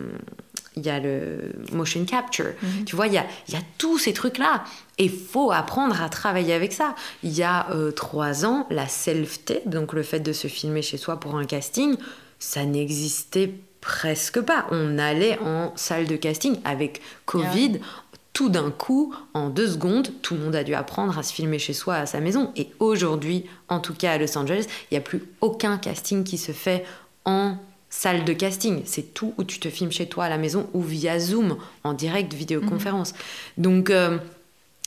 [0.75, 2.47] il y a le motion capture.
[2.63, 2.85] Mhm.
[2.87, 4.65] Tu vois, il y a, il y a tous ces trucs-là.
[4.97, 6.95] Et il faut apprendre à travailler avec ça.
[7.23, 10.97] Il y a euh, trois ans, la self-tape, donc le fait de se filmer chez
[10.97, 11.97] soi pour un casting,
[12.39, 14.67] ça n'existait presque pas.
[14.71, 17.81] On allait en salle de casting avec Covid.
[18.33, 21.59] tout d'un coup, en deux secondes, tout le monde a dû apprendre à se filmer
[21.59, 22.51] chez soi à sa maison.
[22.57, 26.39] Et aujourd'hui, en tout cas à Los Angeles, il n'y a plus aucun casting qui
[26.39, 26.87] se fait
[27.27, 27.57] en
[27.91, 28.85] salle de casting.
[28.87, 31.93] C'est tout où tu te filmes chez toi à la maison ou via Zoom, en
[31.93, 33.13] direct, vidéoconférence.
[33.13, 33.65] Mhm.
[33.65, 34.17] Donc, euh,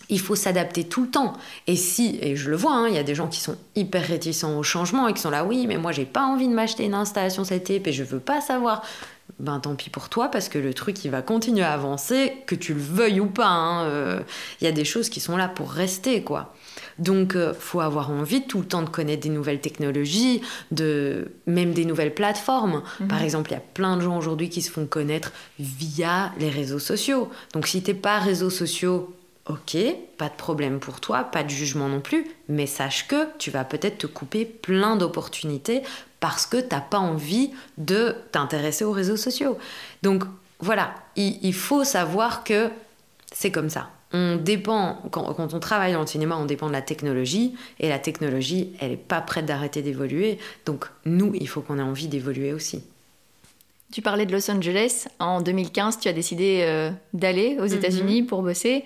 [0.10, 1.34] il faut s'adapter tout le temps.
[1.68, 4.06] Et si, et je le vois, hein, il y a des gens qui sont hyper
[4.06, 6.86] réticents au changement et qui sont là, oui, mais moi j'ai pas envie de m'acheter
[6.86, 8.84] une installation cette et je veux pas savoir
[9.40, 12.56] ben tant pis pour toi parce que le truc il va continuer à avancer, que
[12.56, 13.48] tu le veuilles ou pas.
[13.48, 14.20] Hein, euh,
[14.62, 16.54] il y a des choses qui sont là pour rester quoi.
[17.00, 20.42] Donc il euh, faut avoir envie tout le temps de connaître des nouvelles technologies,
[20.72, 22.84] de même des nouvelles plateformes.
[23.00, 23.08] Mhm.
[23.08, 26.50] Par exemple, il y a plein de gens aujourd'hui qui se font connaître via les
[26.50, 27.30] réseaux sociaux.
[27.54, 29.14] Donc si t'es pas réseaux sociaux
[29.48, 29.78] Ok,
[30.18, 33.64] pas de problème pour toi, pas de jugement non plus, mais sache que tu vas
[33.64, 35.84] peut-être te couper plein d'opportunités
[36.20, 39.60] parce que t'as pas envie de t'intéresser aux réseaux sociaux.
[40.02, 40.24] Donc
[40.60, 42.72] voilà, il, faut savoir que
[43.32, 43.92] c'est comme ça.
[44.14, 48.00] On dépend, quand, on travaille dans le cinéma, on dépend de la technologie, et la
[48.00, 50.40] technologie, elle n'est pas prête d'arrêter d'évoluer.
[50.66, 52.82] Donc nous, il faut qu'on ait envie d'évoluer aussi.
[53.92, 55.06] Tu parlais de Los Angeles.
[55.20, 57.68] En 2015, tu as décidé euh, d'aller aux.
[57.68, 58.84] États-Unis pour bosser.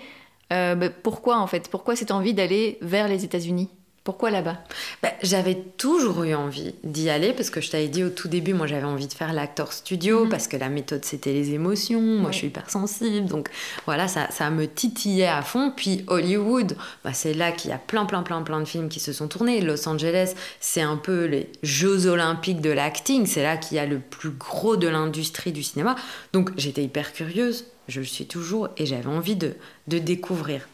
[0.51, 1.69] Euh, bah, pourquoi en fait?
[1.69, 3.69] Pourquoi cette envie d'aller vers les États-Unis?
[4.03, 4.57] Pourquoi là-bas?
[5.03, 8.53] Bah, J'avais toujours eu envie d'y aller parce que je t'avais dit au tout début,
[8.53, 10.29] moi j'avais envie de faire l'acteur studio mhm.
[10.29, 12.01] parce que la méthode c'était les émotions.
[12.01, 13.49] Moi je suis hypersensible donc
[13.85, 15.71] voilà, ça, ça, me titillait à fond.
[15.75, 18.99] Puis Hollywood, bah, c'est là qu'il y a plein, plein, plein, plein de films qui
[18.99, 19.61] se sont tournés.
[19.61, 23.27] Los Angeles, c'est un peu les Jeux Olympiques de l'acting.
[23.27, 25.95] C'est là qu'il y a le plus gros de l'industrie du cinéma.
[26.33, 29.55] Donc j'étais hyper curieuse je le suis toujours et j'avais envie de,
[29.87, 30.67] découvrir.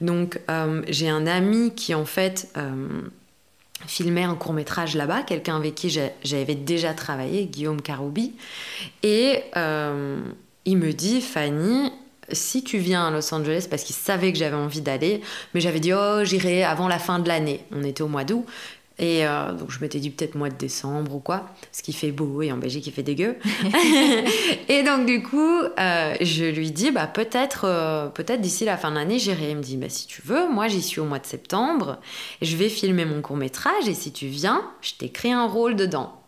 [0.00, 3.02] Donc euh, j'ai un ami qui en fait euh,
[3.86, 8.34] filmait un court métrage là-bas, quelqu'un avec qui j'avais déjà travaillé, Guillaume Caroubi,
[9.02, 10.20] et euh,
[10.64, 11.92] il me dit, Fanny,
[12.32, 15.20] si tu viens à Los Angeles, parce qu'il savait que j'avais envie d'aller,
[15.52, 17.64] mais j'avais dit, oh, j'irai avant la fin de l'année.
[17.72, 18.46] On était au mois d'août.
[19.00, 22.12] Et euh, donc je m'étais dit peut-être mois de décembre ou quoi, ce qui fait
[22.12, 23.36] beau et en Belgique il fait dégueu.
[24.68, 28.90] et donc du coup, euh, je lui dis bah peut-être euh, peut-être d'ici la fin
[28.90, 29.52] de l'année j'irai.
[29.52, 31.98] Il me dit bah si tu veux, moi j'y suis au mois de septembre,
[32.42, 36.20] je vais filmer mon court métrage et si tu viens, je t'écris un rôle dedans.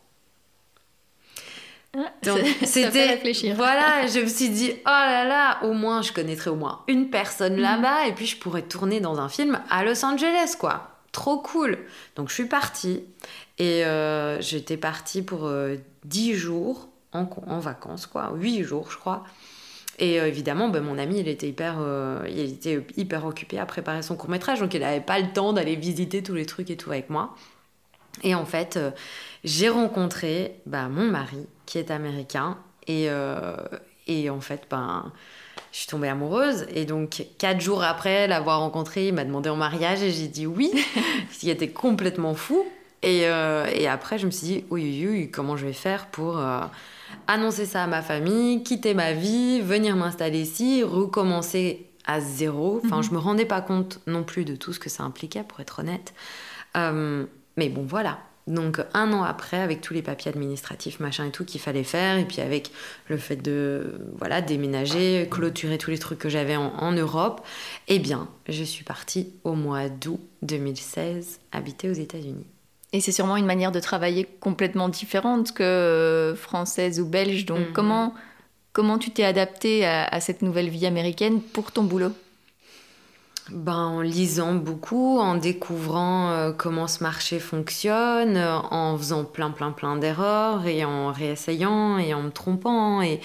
[1.94, 3.54] Ah, donc c'était réfléchir.
[3.54, 7.10] voilà, je me suis dit oh là là, au moins je connaîtrai au moins une
[7.10, 7.60] personne mhm.
[7.60, 11.78] là-bas et puis je pourrais tourner dans un film à Los Angeles quoi trop cool.
[12.16, 13.04] Donc je suis partie
[13.58, 18.90] et euh, j'étais partie pour euh, dix 10 jours en, en, vacances, quoi, 8 jours
[18.90, 19.24] je crois.
[19.98, 21.76] Et euh, évidemment, ben, mon ami, il était, hyper,
[22.26, 25.52] il était hyper occupé à préparer son court métrage, donc il n'avait pas le temps
[25.52, 27.36] d'aller visiter tous les trucs et tout avec moi.
[28.22, 28.78] Et en fait,
[29.44, 33.08] j'ai rencontré ben, mon mari, qui est américain, et,
[34.06, 35.12] et en fait, ben,
[35.72, 36.66] je suis tombée amoureuse.
[36.74, 40.46] Et donc, quatre jours après l'avoir rencontré, il m'a demandé en mariage et j'ai dit
[40.46, 40.70] oui,
[41.32, 42.64] ce qui était complètement fou.
[43.02, 46.06] Et, euh, et, après, je me suis dit, oui, oui, oui, comment je vais faire
[46.06, 46.60] pour euh,
[47.26, 52.80] annoncer ça à ma famille, quitter ma vie, venir m'installer ici, recommencer à zéro.
[52.84, 53.02] Enfin, mhm.
[53.02, 55.80] je me rendais pas compte non plus de tout ce que ça impliquait, pour être
[55.80, 56.14] honnête.
[56.76, 57.24] Euh,
[57.56, 58.18] mais bon, voilà.
[58.48, 62.18] Donc un an après, avec tous les papiers administratifs, machin et tout qu'il fallait faire,
[62.18, 62.72] et puis avec
[63.08, 67.46] le fait de voilà déménager, clôturer tous les trucs que j'avais en, Europe,
[67.88, 72.46] eh bien, je suis partie au mois d'août 2016 habiter aux États-Unis.
[72.92, 77.46] Et c'est sûrement une manière de travailler complètement différente que française ou belge.
[77.46, 77.72] Donc mhm.
[77.72, 78.14] comment
[78.72, 82.12] comment tu t'es adaptée à cette nouvelle vie américaine pour ton boulot?
[83.50, 89.50] Ben, en lisant beaucoup, en découvrant euh, comment ce marché fonctionne, euh, en faisant plein
[89.50, 93.02] plein plein d'erreurs et en réessayant et en me trompant.
[93.02, 93.20] Et,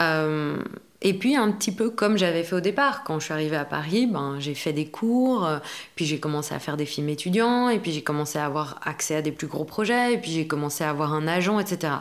[0.00, 0.62] euh,
[1.02, 3.64] et puis un petit peu comme j'avais fait au départ, quand je suis arrivée à
[3.64, 5.48] Paris, ben, j'ai fait des cours,
[5.94, 9.16] puis j'ai commencé à faire des films étudiants, et puis j'ai commencé à avoir accès
[9.16, 11.92] à des plus gros projets, et puis j'ai commencé à avoir un agent, etc.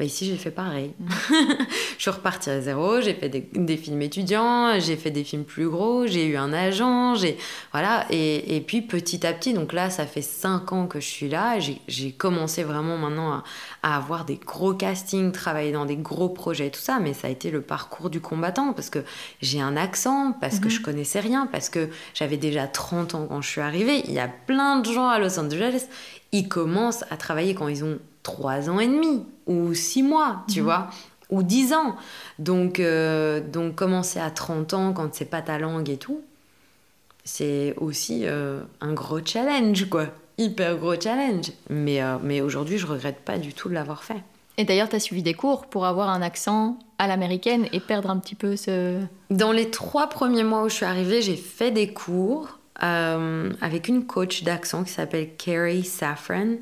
[0.00, 0.94] Bah, ici, j'ai fait pareil.
[1.28, 5.68] je suis repartie à zéro, j'ai fait des, films étudiants, j'ai fait des films plus
[5.68, 7.36] gros, j'ai eu un agent, j'ai
[7.72, 8.06] voilà.
[8.08, 11.28] Et, et, puis petit à petit, donc là, ça fait cinq ans que je suis
[11.28, 11.58] là.
[11.58, 13.42] J'ai commencé vraiment maintenant
[13.82, 16.98] à, avoir des gros castings, travailler dans des gros projets, tout ça.
[16.98, 18.20] Mais ça a été le parcours du
[18.50, 19.00] combattant parce que
[19.40, 20.70] j'ai un accent, parce que mhm.
[20.70, 24.02] je connaissais rien, parce que j'avais déjà 30 ans quand je suis arrivée.
[24.06, 25.86] Il y a plein de gens à Los Angeles.
[26.32, 30.60] Ils commencent à travailler quand ils ont trois ans et demi ou six mois, tu
[30.60, 30.64] mhm.
[30.64, 30.90] vois,
[31.30, 31.96] ou dix ans.
[32.38, 36.22] Donc, euh, donc commencer à 30 ans quand c'est pas ta langue et tout,
[37.24, 40.06] c'est aussi euh, un gros challenge, quoi.
[40.38, 41.52] Hyper gros challenge.
[41.68, 44.22] Mais, euh, mais aujourd'hui, je regrette pas du tout de l'avoir fait.
[44.60, 48.10] Et d'ailleurs, tu as suivi des cours pour avoir un accent à l'américaine et perdre
[48.10, 49.00] un petit peu ce...
[49.30, 53.88] Dans les trois premiers mois où je suis arrivée, j'ai fait des cours euh, avec
[53.88, 56.56] une coach d'accent qui s'appelle Carrie Safran.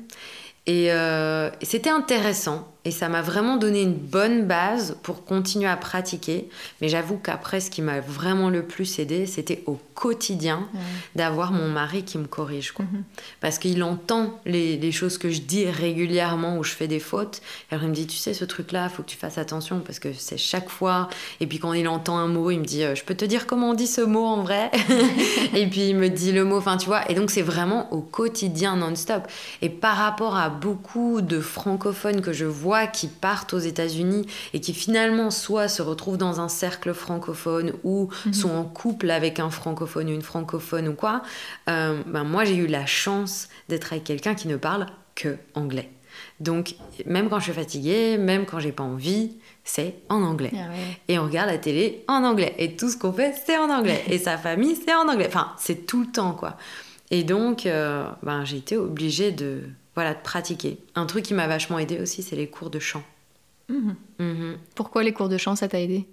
[0.69, 5.75] Euh, et c'était intéressant et ça m'a vraiment donné une bonne base pour continuer à
[5.75, 6.49] pratiquer.
[6.81, 10.65] Mais j'avoue qu'après, ce qui m'a vraiment le plus aidé, c'était au quotidien
[11.13, 12.71] d'avoir mon mari qui me corrige.
[12.71, 12.85] Quoi.
[12.85, 13.03] Mhm.
[13.41, 17.41] Parce qu'il entend les, les, choses que je dis régulièrement où je fais des fautes.
[17.69, 19.81] Et alors il me dit, tu sais, ce truc-là, il faut que tu fasses attention
[19.81, 21.09] parce que c'est chaque fois.
[21.41, 23.45] Et puis quand il entend un mot, il me dit, euh, je peux te dire
[23.45, 24.71] comment on dit ce mot en vrai?
[25.53, 27.11] Et puis il me dit le mot, enfin tu vois.
[27.11, 29.27] Et donc c'est vraiment au quotidien non-stop.
[29.61, 34.59] Et par rapport à beaucoup de francophones que je vois, qui partent aux États-Unis et
[34.59, 38.33] qui finalement soit se retrouvent dans un cercle francophone ou mhm.
[38.33, 41.21] sont en couple avec un francophone ou une francophone ou quoi,
[41.69, 45.89] euh, ben moi j'ai eu la chance d'être avec quelqu'un qui ne parle que anglais.
[46.39, 50.51] Donc même quand je suis fatiguée, même quand j'ai pas envie, c'est en anglais.
[50.55, 50.69] Ah
[51.07, 52.55] et on regarde la télé en anglais.
[52.57, 54.03] Et tout ce qu'on fait, c'est en anglais.
[54.07, 55.27] et sa famille, c'est en anglais.
[55.27, 56.57] Enfin, c'est tout le temps, quoi.
[57.11, 59.63] Et donc, euh, ben, j'ai été obligée de,
[59.99, 60.77] voilà, de pratiquer.
[60.95, 63.03] Un truc qui m'a vachement aidé aussi, c'est les cours de chant.
[63.67, 63.95] Mhm.
[64.19, 64.57] Mhm.
[64.73, 66.07] Pourquoi les cours de chant, ça t'a aidé?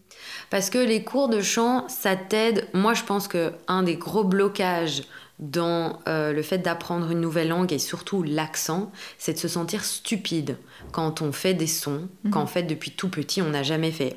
[0.51, 2.67] Parce que les cours de chant, ça t'aide.
[2.75, 5.05] Moi, je pense que un des gros blocages
[5.39, 9.85] dans euh, le fait d'apprendre une nouvelle langue et surtout l'accent, c'est de se sentir
[9.85, 10.57] stupide
[10.93, 12.31] quand on fait des sons, mhm.
[12.31, 14.17] qu'en fait depuis tout petit on n'a jamais fait,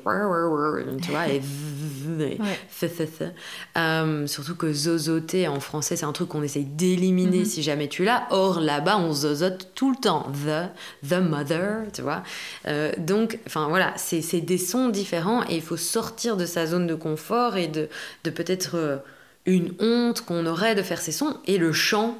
[1.02, 1.42] tu vois, et,
[3.76, 7.44] euh, surtout que zozoter en français c'est un truc qu'on essaye d'éliminer mhm.
[7.44, 8.26] si jamais tu l'as.
[8.30, 10.70] Or là-bas on zozote tout le temps, the,
[11.06, 12.22] the mother, tu vois.
[12.66, 16.86] Euh, donc, enfin voilà, c'est des sons différents et il faut sortir de sa zone
[16.86, 17.90] de confort et de,
[18.24, 19.02] de peut-être
[19.46, 21.36] une honte qu'on aurait de faire ces sons.
[21.46, 22.16] Et le chant,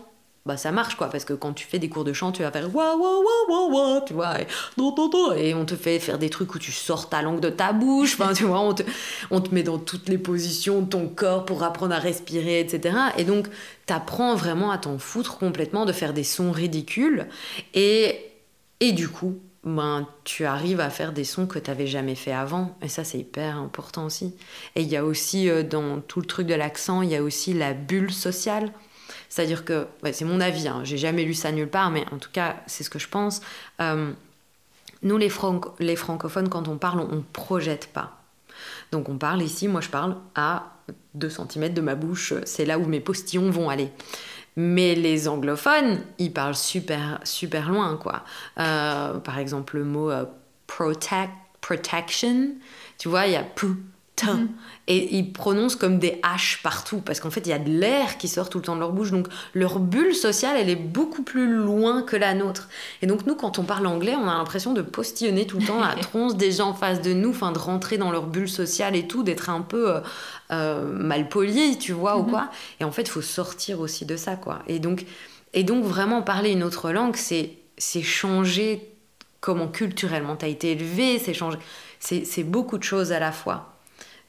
[0.46, 2.50] bah ça marche quoi, parce que quand tu fais des cours de chant, tu vas
[2.50, 4.46] faire wa wa wa wa wa, tu vois, et,
[5.48, 8.16] et on te fait faire des trucs où tu sors ta langue de ta bouche,
[8.34, 8.82] tu vois, on te,
[9.30, 12.96] on te met dans toutes les positions de ton corps pour apprendre à respirer, etc.
[13.18, 13.48] Et donc,
[13.84, 17.26] t'apprends vraiment à t'en foutre complètement de faire des sons ridicules.
[17.74, 18.18] Et,
[18.80, 22.32] et du coup, ben, tu arrives à faire des sons que tu n'avais jamais fait
[22.32, 22.76] avant.
[22.82, 24.34] Et ça, c'est hyper important aussi.
[24.74, 27.22] Et il y a aussi, euh, dans tout le truc de l'accent, il y a
[27.22, 28.72] aussi la bulle sociale.
[29.28, 32.30] C'est-à-dire que, c'est mon avis, hein, j'ai jamais lu ça nulle part, mais en tout
[32.32, 33.42] cas, c'est ce que je pense.
[33.80, 34.12] Euh,
[35.02, 35.30] nous, les,
[35.78, 38.20] les francophones, quand on parle, on ne projette pas.
[38.92, 40.74] Donc on parle ici, moi je parle à
[41.14, 43.90] 2 cm de ma bouche, c'est là où mes postillons vont aller.
[44.56, 48.24] Mais les anglophones, ils parlent super, super loin, quoi.
[48.58, 50.24] Euh, par exemple, le mot euh,
[50.66, 51.30] protect,
[51.60, 52.50] protection,
[52.98, 53.76] tu vois, il y a pou,
[54.20, 54.48] mm-hmm.
[54.88, 58.18] Et ils prononcent comme des H partout, parce qu'en fait, il y a de l'air
[58.18, 59.12] qui sort tout le temps de leur bouche.
[59.12, 62.68] Donc, leur bulle sociale, elle est beaucoup plus loin que la nôtre.
[63.02, 65.80] Et donc, nous, quand on parle anglais, on a l'impression de postillonner tout le temps
[65.80, 68.96] la tronche des gens en face de nous, enfin, de rentrer dans leur bulle sociale
[68.96, 70.00] et tout, d'être un peu
[70.52, 72.30] euh, mal poli, tu vois, ou mhm.
[72.30, 72.50] quoi.
[72.80, 74.60] Et en fait, il faut sortir aussi de ça, quoi.
[74.66, 75.04] Et donc,
[75.52, 78.90] et donc vraiment, parler une autre langue, c'est changer
[79.40, 81.58] comment culturellement tu as été élevé, c'est changer.
[81.98, 83.69] C'est beaucoup de choses à la fois.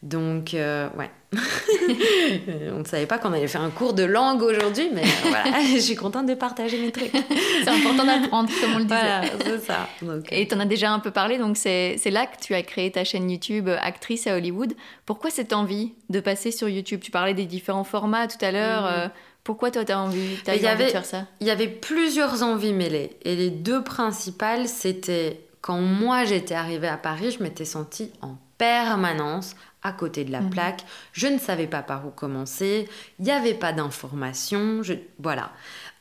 [0.04, 1.12] Donc, euh, ouais.
[2.74, 5.64] on ne savait pas qu'on allait faire un cours de langue aujourd'hui, mais euh, voilà,
[5.76, 7.12] je suis contente de partager mes trucs.
[7.64, 8.96] c'est important d'apprendre, comme on le disait.
[8.96, 9.88] Voilà, c'est ça.
[10.32, 12.92] Et tu en as déjà un peu parlé, donc c'est là que tu as créé
[12.92, 14.74] ta chaîne YouTube Actrice à Hollywood.
[15.06, 17.00] Pourquoi cette envie de passer sur YouTube?
[17.02, 18.84] Tu parlais des différents formats tout à l'heure.
[18.84, 18.94] Mhm.
[18.94, 19.08] Euh,
[19.44, 21.26] pourquoi toi, tu as envie, as envie de faire ça?
[21.40, 23.18] Il y avait plusieurs envies mêlées.
[23.24, 28.36] Et les deux principales, c'était quand moi j'étais arrivée à Paris, je m'étais sentie en
[28.58, 30.50] permanence à côté de la mhm.
[30.50, 30.86] plaque.
[31.14, 32.88] Je ne savais pas par où commencer.
[33.20, 34.84] Il n'y avait pas d'informations.
[34.84, 34.94] Je...
[35.20, 35.52] Voilà.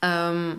[0.05, 0.55] Euh,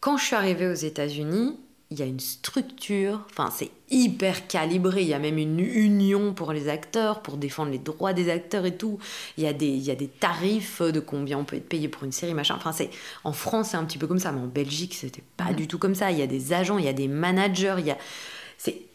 [0.00, 1.56] quand je suis arrivée aux États-Unis,
[1.92, 6.32] il y a une structure, enfin c'est hyper calibré, il y a même une union
[6.32, 8.98] pour les acteurs, pour défendre les droits des acteurs et tout.
[9.36, 11.88] Il y a des, il y a des tarifs de combien on peut être payé
[11.88, 12.54] pour une série, machin.
[12.56, 12.90] Enfin c'est,
[13.24, 15.56] en France c'est un petit peu comme ça, mais en Belgique c'était pas mhm.
[15.56, 16.10] du tout comme ça.
[16.10, 17.98] Il y a des agents, il y a des managers, il y a...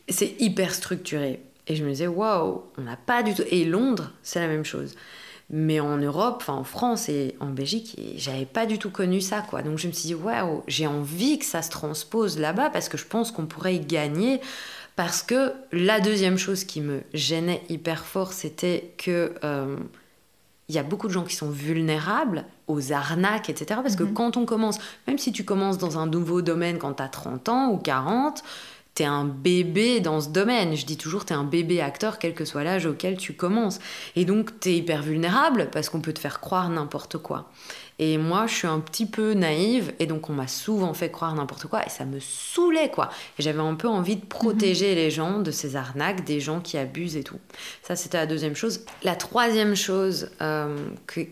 [0.10, 1.41] C'est hyper structuré.
[1.68, 3.43] Et je me disais, waouh, on n'a pas du tout.
[3.49, 4.95] Et Londres, c'est la même chose.
[5.49, 9.41] Mais en Europe, enfin en France et en Belgique, j'avais pas du tout connu ça,
[9.41, 9.61] quoi.
[9.61, 12.97] Donc je me suis dit, waouh, j'ai envie que ça se transpose là-bas parce que
[12.97, 14.41] je pense qu'on pourrait y gagner.
[14.97, 19.78] Parce que la deuxième chose qui me gênait hyper fort, c'était que euh,
[20.70, 23.80] il y a beaucoup de gens qui sont vulnérables aux arnaques, etc.
[23.82, 24.13] Parce que mhm.
[24.13, 27.47] quand on commence, même si tu commences dans un nouveau domaine quand tu as 30
[27.47, 28.43] ans ou 40,
[28.98, 30.76] t'es un bébé dans ce domaine.
[30.76, 33.78] Je dis toujours, t'es un bébé acteur, quel que soit l'âge auquel tu commences.
[34.16, 37.52] Et donc, t'es hyper vulnérable parce qu'on peut te faire croire n'importe quoi.
[38.00, 41.34] Et moi, je suis un petit peu naïve et donc on m'a souvent fait croire
[41.34, 43.10] n'importe quoi et ça me saoulait quoi.
[43.39, 46.78] Et j'avais un peu envie de protéger les gens de ces arnaques, des gens qui
[46.78, 47.39] abusent et tout.
[47.82, 48.82] Ça, c'était la deuxième chose.
[49.04, 50.78] La troisième chose euh,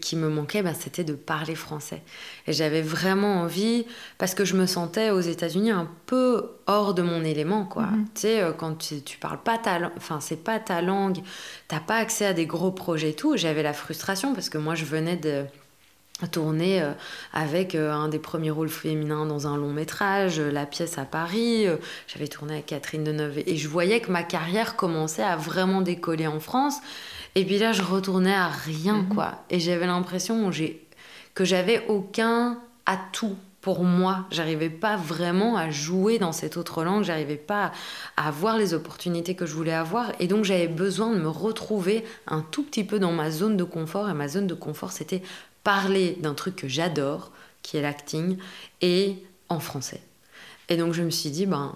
[0.02, 2.02] qui me manquait, bah, c'était de parler français.
[2.48, 3.86] Et j'avais vraiment envie,
[4.18, 7.84] parce que je me sentais aux États-Unis un peu hors de mon élément, quoi.
[7.84, 8.06] Mhm.
[8.16, 11.20] Tu sais, euh, quand tu, tu, parles pas ta langue, enfin, c'est pas ta langue,
[11.68, 13.38] t'as pas accès à des gros projets et tout.
[13.38, 15.46] J'avais la frustration parce que moi, je venais de
[16.32, 16.92] tourner euh,
[17.34, 21.68] avec euh, un des premiers rôles féminins dans un long métrage, La pièce à Paris,
[22.08, 26.28] j'avais tourné avec Catherine Deneuve et je voyais que ma carrière commençait à vraiment décoller
[26.28, 26.78] en France.
[27.36, 29.10] Et puis là, je retournais à rien, mhm.
[29.10, 29.44] quoi.
[29.50, 30.50] Et j'avais l'impression
[31.34, 33.36] que j'avais aucun atout
[33.66, 34.26] pour moi.
[34.30, 37.72] J'arrivais pas vraiment à jouer dans cette autre langue, j'arrivais pas
[38.16, 42.06] à avoir les opportunités que je voulais avoir et donc j'avais besoin de me retrouver
[42.28, 45.24] un tout petit peu dans ma zone de confort et ma zone de confort c'était
[45.66, 47.32] parler d'un truc que j'adore,
[47.64, 48.38] qui est l'acting,
[48.82, 49.18] et
[49.50, 50.02] en français.
[50.70, 51.76] Et donc je me suis dit, ben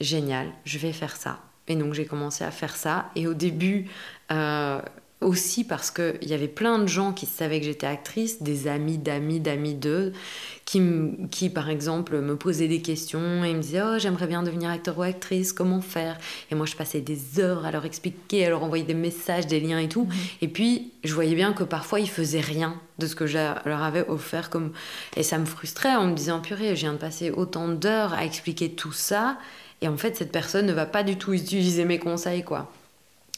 [0.00, 1.38] génial, je vais faire ça.
[1.68, 3.10] Et donc j'ai commencé à faire ça.
[3.14, 3.88] Et au début,
[4.32, 4.80] euh,
[5.22, 8.98] aussi parce qu'il y avait plein de gens qui savaient que j'étais actrice, des amis
[8.98, 10.12] d'amis d'amis d'eux,
[10.66, 10.82] qui,
[11.30, 14.98] qui par exemple me posaient des questions et me disaient Oh, j'aimerais bien devenir acteur
[14.98, 16.18] ou actrice, comment faire?
[16.50, 19.58] Et moi, je passais des heures à leur expliquer, à leur envoyer des messages, des
[19.58, 20.04] liens et tout.
[20.04, 20.12] Mhm.
[20.42, 23.82] Et puis, je voyais bien que parfois, ils faisaient rien de ce que je leur
[23.82, 24.50] avais offert.
[24.50, 24.72] comme
[25.16, 28.24] Et ça me frustrait en me disant Purée, je viens de passer autant d'heures à
[28.24, 29.38] expliquer tout ça.
[29.80, 32.70] Et en fait, cette personne ne va pas du tout utiliser mes conseils, quoi.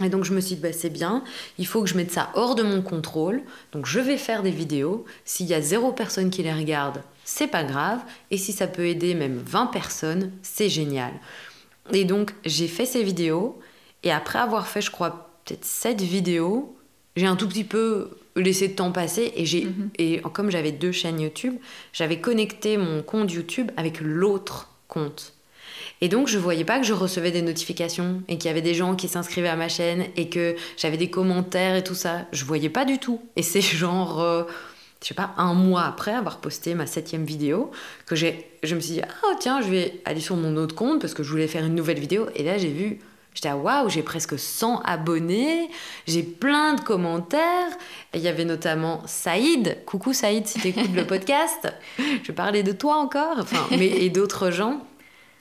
[0.03, 1.24] Et donc je me suis dit, bah, c'est bien,
[1.59, 3.42] il faut que je mette ça hors de mon contrôle.
[3.72, 5.05] Donc je vais faire des vidéos.
[5.24, 8.01] S'il y a zéro personne qui les regarde, c'est pas grave.
[8.30, 11.12] Et si ça peut aider même 20 personnes, c'est génial.
[11.92, 13.59] Et donc j'ai fait ces vidéos.
[14.05, 16.76] Et après avoir fait, je crois, peut-être 7 vidéos,
[17.16, 19.32] j'ai un tout petit peu laissé de temps passer.
[19.34, 19.90] Et, j'ai, mhm.
[19.99, 21.57] et comme j'avais deux chaînes YouTube,
[21.92, 25.34] j'avais connecté mon compte YouTube avec l'autre compte.
[26.01, 28.74] Et donc, je voyais pas que je recevais des notifications et qu'il y avait des
[28.74, 32.26] gens qui s'inscrivaient à ma chaîne et que j'avais des commentaires et tout ça.
[32.32, 33.20] Je voyais pas du tout.
[33.36, 34.44] Et c'est genre, euh,
[35.03, 37.70] je sais pas, un mois après avoir posté ma septième vidéo
[38.07, 41.01] que j'ai, je me suis dit, ah tiens, je vais aller sur mon autre compte
[41.01, 42.26] parce que je voulais faire une nouvelle vidéo.
[42.34, 43.01] Et là, j'ai vu
[43.34, 45.70] J'étais waouh, j'ai presque 100 abonnés,
[46.09, 47.70] j'ai plein de commentaires.
[48.12, 49.78] il y avait notamment Saïd.
[49.86, 51.72] Coucou Saïd, si tu écoutes le podcast.
[52.24, 54.84] Je parlais de toi encore, enfin, mais, et d'autres gens.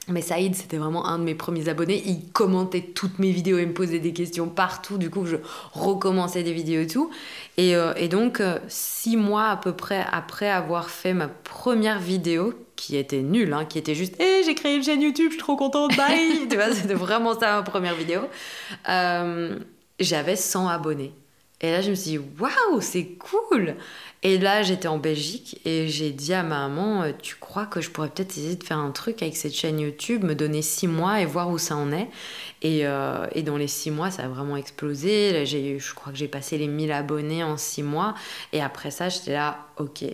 [0.08, 2.02] Mais Saïd, c'était vraiment un de mes premiers abonnés.
[2.06, 4.96] Il commentait toutes mes vidéos et me posait des questions partout.
[4.96, 5.36] Du coup, je
[5.72, 7.10] recommençais des vidéos et tout.
[7.58, 12.54] Et, euh, donc, euh, six mois à peu près après avoir fait ma première vidéo,
[12.74, 15.38] qui était nulle, hein, qui était juste hey, j'ai créé une chaîne YouTube, je suis
[15.38, 18.22] trop contente, bye Tu vois, c'était vraiment ça ma première vidéo.
[18.88, 19.58] Euh,
[20.00, 21.12] j'avais 100 abonnés.
[21.60, 23.74] Et là, je me suis dit, waouh, c'est cool!
[24.22, 27.80] Et là, j'étais en Belgique et j'ai dit à ma maman, euh, tu crois que
[27.80, 30.88] je pourrais peut-être essayer de faire un truc avec cette chaîne YouTube, me donner six
[30.88, 32.08] mois et voir où ça en est.
[32.62, 35.32] Et, euh, et dans les six mois, ça a vraiment explosé.
[35.32, 38.14] Là, je crois que j'ai passé les 1000 abonnés en six mois.
[38.52, 40.04] Et après ça, j'étais là, ok,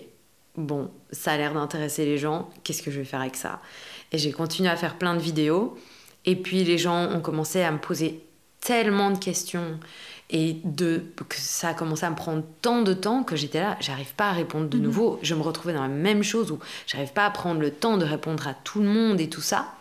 [0.57, 3.61] bon, ça a l'air d'intéresser les gens, qu'est-ce que je vais faire avec ça?
[4.13, 5.77] Et j'ai continué à faire plein de vidéos.
[6.27, 8.21] Et puis les gens ont commencé à me poser
[8.61, 9.79] tellement de questions
[10.31, 13.77] et de que ça a commencé à me prendre tant de temps que j'étais là,
[13.81, 14.85] j'arrive pas à répondre de mhm.
[14.85, 15.19] nouveau.
[15.23, 18.05] Je me retrouvais dans la même chose où j'arrive pas à prendre le temps de
[18.05, 19.75] répondre à tout le monde et tout ça.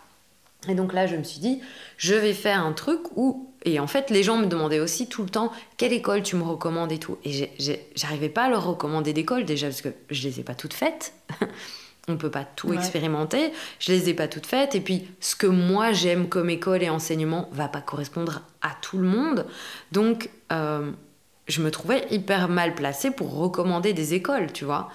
[0.70, 1.60] Et donc là, je me suis dit,
[1.98, 3.50] je vais faire un truc où.
[3.66, 6.44] Et en fait, les gens me demandaient aussi tout le temps quelle école tu me
[6.44, 7.18] recommandes et tout.
[7.24, 7.50] Et
[7.96, 11.14] j'arrivais pas à leur recommander d'école déjà parce que je les ai pas toutes faites.
[12.08, 13.54] on peut pas tout expérimenter.
[13.80, 14.76] Je les ai pas toutes faites.
[14.76, 18.98] Et puis, ce que moi j'aime comme école et enseignement va pas correspondre à tout
[18.98, 19.46] le monde.
[19.92, 20.92] Donc, euh,
[21.48, 24.90] je me trouvais hyper mal placée pour recommander des écoles, tu vois.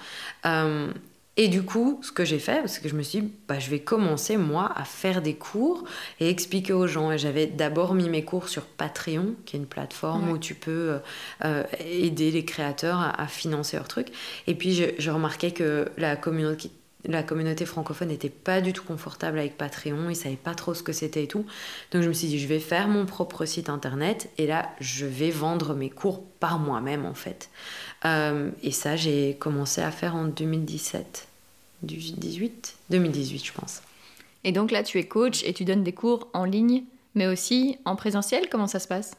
[0.45, 0.91] Euh,
[1.37, 3.69] et du coup, ce que j'ai fait, c'est que je me suis dit, bah, je
[3.69, 5.85] vais commencer moi à faire des cours
[6.19, 7.11] et expliquer aux gens.
[7.11, 10.99] Et j'avais d'abord mis mes cours sur Patreon, qui est une plateforme où tu peux
[11.45, 14.09] euh, aider les créateurs à, financer leurs trucs.
[14.47, 16.71] Et puis, je, je remarquais que la communauté
[17.05, 20.83] la communauté francophone n'était pas du tout confortable avec Patreon, ils savaient pas trop ce
[20.83, 21.45] que c'était et tout.
[21.91, 25.05] Donc je me suis dit, je vais faire mon propre site internet et là, je
[25.05, 27.49] vais vendre mes cours par moi-même en fait.
[28.05, 31.27] Euh, et ça, j'ai commencé à faire en 2017,
[31.83, 33.81] 2018, 2018 je pense.
[34.43, 36.83] Et donc là, tu es coach et tu donnes des cours en ligne,
[37.15, 38.49] mais aussi en présentiel.
[38.49, 39.15] Comment ça se passe?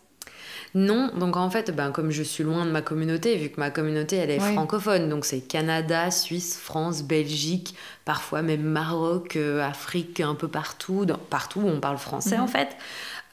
[0.75, 3.71] Non, donc en fait, ben, comme je suis loin de ma communauté, vu que ma
[3.71, 7.75] communauté, elle est francophone, donc c'est Canada, Suisse, France, Belgique,
[8.05, 12.43] parfois même Maroc, euh, Afrique, un peu partout, partout où on parle français mhm.
[12.43, 12.77] en fait,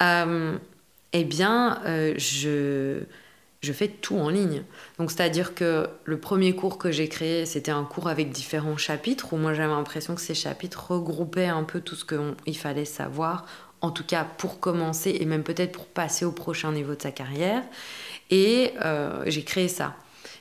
[0.02, 0.58] euh,
[1.14, 3.04] eh bien, euh, je
[3.62, 4.64] je fais tout en ligne.
[5.00, 9.34] Donc c'est-à-dire que le premier cours que j'ai créé, c'était un cours avec différents chapitres,
[9.34, 13.46] où moi j'avais l'impression que ces chapitres regroupaient un peu tout ce qu'il fallait savoir,
[13.82, 17.12] en tout cas pour commencer et même peut-être pour passer au prochain niveau de sa
[17.12, 17.64] carrière.
[18.30, 19.96] Et euh, j'ai créé ça.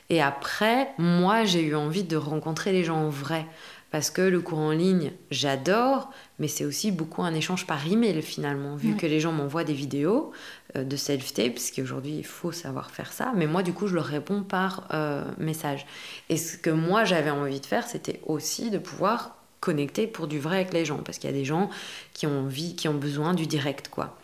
[0.09, 3.45] Et après, moi, j'ai eu envie de rencontrer les gens en vrai.
[3.89, 8.21] Parce que le cours en ligne, j'adore, mais c'est aussi beaucoup un échange par email
[8.21, 10.33] finalement, vu que les gens m'envoient des vidéos
[10.75, 13.95] euh, de self-tape, parce qu'aujourd'hui il faut savoir faire ça, mais moi du coup je
[13.95, 15.85] leur réponds par euh, message.
[16.27, 20.39] Et ce que moi j'avais envie de faire, c'était aussi de pouvoir connecter pour du
[20.39, 21.69] vrai avec les gens, parce qu'il y a des gens
[22.13, 24.17] qui ont envie, qui ont besoin du direct quoi.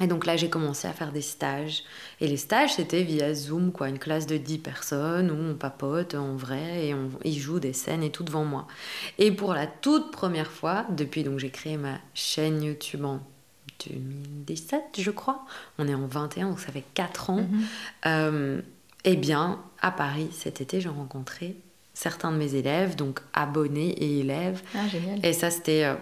[0.00, 1.82] Et donc là, j'ai commencé à faire des stages.
[2.20, 6.14] Et les stages, c'était via Zoom, quoi, une classe de 10 personnes où on papote
[6.14, 8.66] en vrai et on, ils jouent des scènes et tout devant moi.
[9.18, 13.20] Et pour la toute première fois, depuis donc j'ai créé ma chaîne YouTube en
[13.88, 15.44] 2017, je crois,
[15.78, 17.46] on est en 21, donc ça fait 4 ans,
[18.06, 18.60] euh,
[19.04, 21.56] eh bien, à Paris, cet été, j'ai rencontré
[21.96, 24.62] certains de mes élèves, donc abonnés et élèves.
[24.74, 25.24] Ah, génial.
[25.24, 25.84] Et ça, c'était...
[25.84, 25.94] Euh,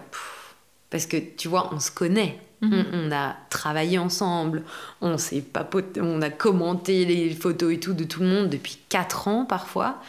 [0.89, 2.85] parce que, tu vois, on se connaît Mhm.
[2.93, 4.63] On, a travaillé ensemble,
[5.01, 8.77] on s'est papoté, on a commenté les photos et tout de tout le monde depuis
[8.89, 10.01] 4 ans parfois.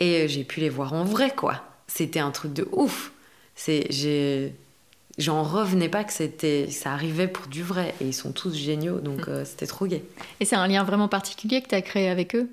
[0.00, 1.62] Et euh, j'ai pu les voir en vrai, quoi.
[1.86, 3.12] C'était un truc de ouf.
[3.56, 3.88] C'est,
[5.18, 7.94] j'en revenais pas que c'était, ça arrivait pour du vrai.
[8.00, 9.34] Et ils sont tous géniaux, donc mhm.
[9.34, 10.04] euh, c'était trop gai.
[10.40, 12.48] Et c'est un lien vraiment particulier que tu as créé avec eux?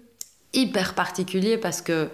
[0.53, 2.09] Hyper particulier parce que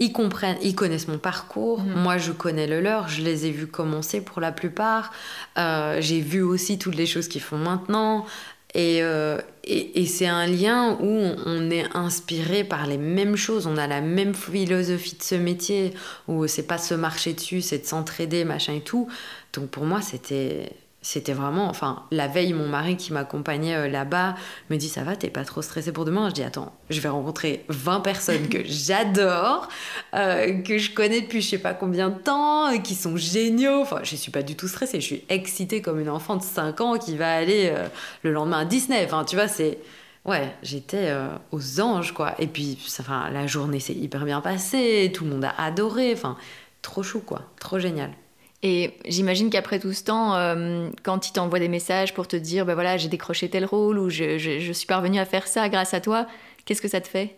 [0.00, 1.80] ils comprennent, ils connaissent mon parcours.
[1.80, 1.92] Mm.
[1.94, 3.08] Moi, je connais le leur.
[3.08, 5.12] Je les ai vus commencer pour la plupart.
[5.58, 8.26] Euh, j'ai vu aussi toutes les choses qu'ils font maintenant.
[8.76, 13.66] Euh, et, et, c'est un lien où on est inspiré par les mêmes choses.
[13.66, 15.92] On a la même philosophie de ce métier
[16.28, 19.08] où c'est pas se marcher dessus, c'est de s'entraider, machin et tout.
[19.52, 20.70] Donc pour moi, c'était
[21.02, 24.34] c'était vraiment, enfin, la veille, mon mari qui m'accompagnait euh, là-bas
[24.68, 26.28] me dit Ça va, t'es pas trop stressé pour demain?
[26.28, 29.68] Je dis Attends, je vais rencontrer 20 personnes que j'adore,
[30.14, 33.80] euh, que je connais depuis je sais pas combien de temps, euh, qui sont géniaux.
[33.80, 36.80] Enfin, je suis pas du tout stressée, je suis excitée comme une enfant de 5
[36.82, 37.72] ans qui va aller
[38.22, 39.02] le lendemain à Disney.
[39.04, 39.78] Enfin, tu vois, c'est.
[40.26, 41.14] Ouais, j'étais
[41.50, 42.34] aux anges, quoi.
[42.38, 46.12] Et puis, enfin, la journée s'est hyper bien passée, tout le monde a adoré.
[46.12, 46.36] Enfin,
[46.82, 47.42] trop chou, quoi.
[47.58, 48.10] Trop génial.
[48.62, 52.66] Et j'imagine qu'après tout ce temps, euh, quand il t'envoie des messages pour te dire,
[52.66, 56.00] ben voilà, j'ai décroché tel rôle ou je, suis parvenue à faire ça grâce à
[56.00, 56.26] toi,
[56.66, 57.36] qu'est-ce que ça te fait?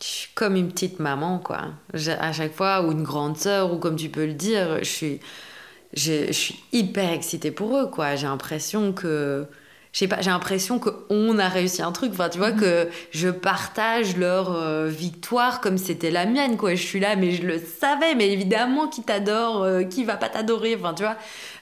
[0.00, 1.70] Je suis comme une petite maman, quoi.
[1.92, 6.62] À chaque fois, ou une grande sœur, ou comme tu peux le dire, je suis
[6.72, 8.14] hyper excitée pour eux, quoi.
[8.14, 9.46] J'ai l'impression que
[9.96, 12.12] j'ai pas, j'ai l'impression qu'on a réussi un truc.
[12.12, 12.60] Enfin, tu vois, mhm.
[12.60, 16.74] que je partage leur euh, victoire comme c'était la mienne, quoi.
[16.74, 20.28] Je suis là, mais je le savais, mais évidemment, qui t'adore, euh, qui va pas
[20.28, 21.16] t'adorer, enfin, tu vois.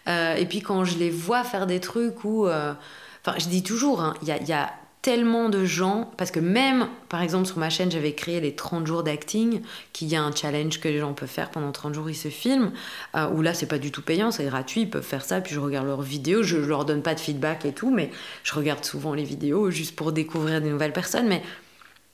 [0.09, 2.49] Euh, et puis quand je les vois faire des trucs où.
[2.49, 4.70] Enfin, je dis toujours, hein, il y, a, y a
[5.05, 8.87] tellement de gens, parce que même, par exemple, sur ma chaîne, j'avais créé les 30
[8.87, 9.61] jours d'acting,
[9.93, 12.29] qui y a un challenge que les gens peuvent faire pendant 30 jours, ils se
[12.29, 12.73] filment,
[13.15, 15.55] euh, où là, c'est pas du tout payant, c'est gratuit, ils peuvent faire ça, puis
[15.55, 18.11] je regarde leurs vidéos, je, leur donne pas de feedback et tout, mais
[18.45, 21.43] je regarde souvent les vidéos juste pour découvrir des nouvelles personnes, mais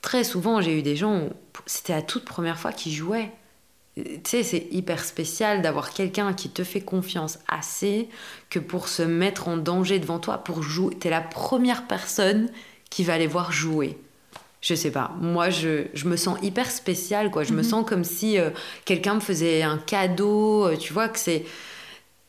[0.03, 1.29] très souvent, j'ai eu des gens,
[1.67, 3.31] c'était la toute première fois qu'ils jouaient.
[3.95, 8.09] Tu sais, c'est hyper spécial d'avoir quelqu'un qui te fait confiance assez
[8.49, 10.97] que pour se mettre en danger devant toi, pour jouer.
[10.97, 12.49] T'es la première personne
[12.91, 13.97] qui va aller voir jouer.
[14.61, 15.13] Je sais pas.
[15.21, 17.45] Moi, je, je me sens hyper spéciale, quoi.
[17.45, 17.69] Je me mhm.
[17.69, 18.51] sens comme si euh,
[18.85, 20.67] quelqu'un me faisait un cadeau.
[20.67, 21.47] Euh, tu vois que c'est.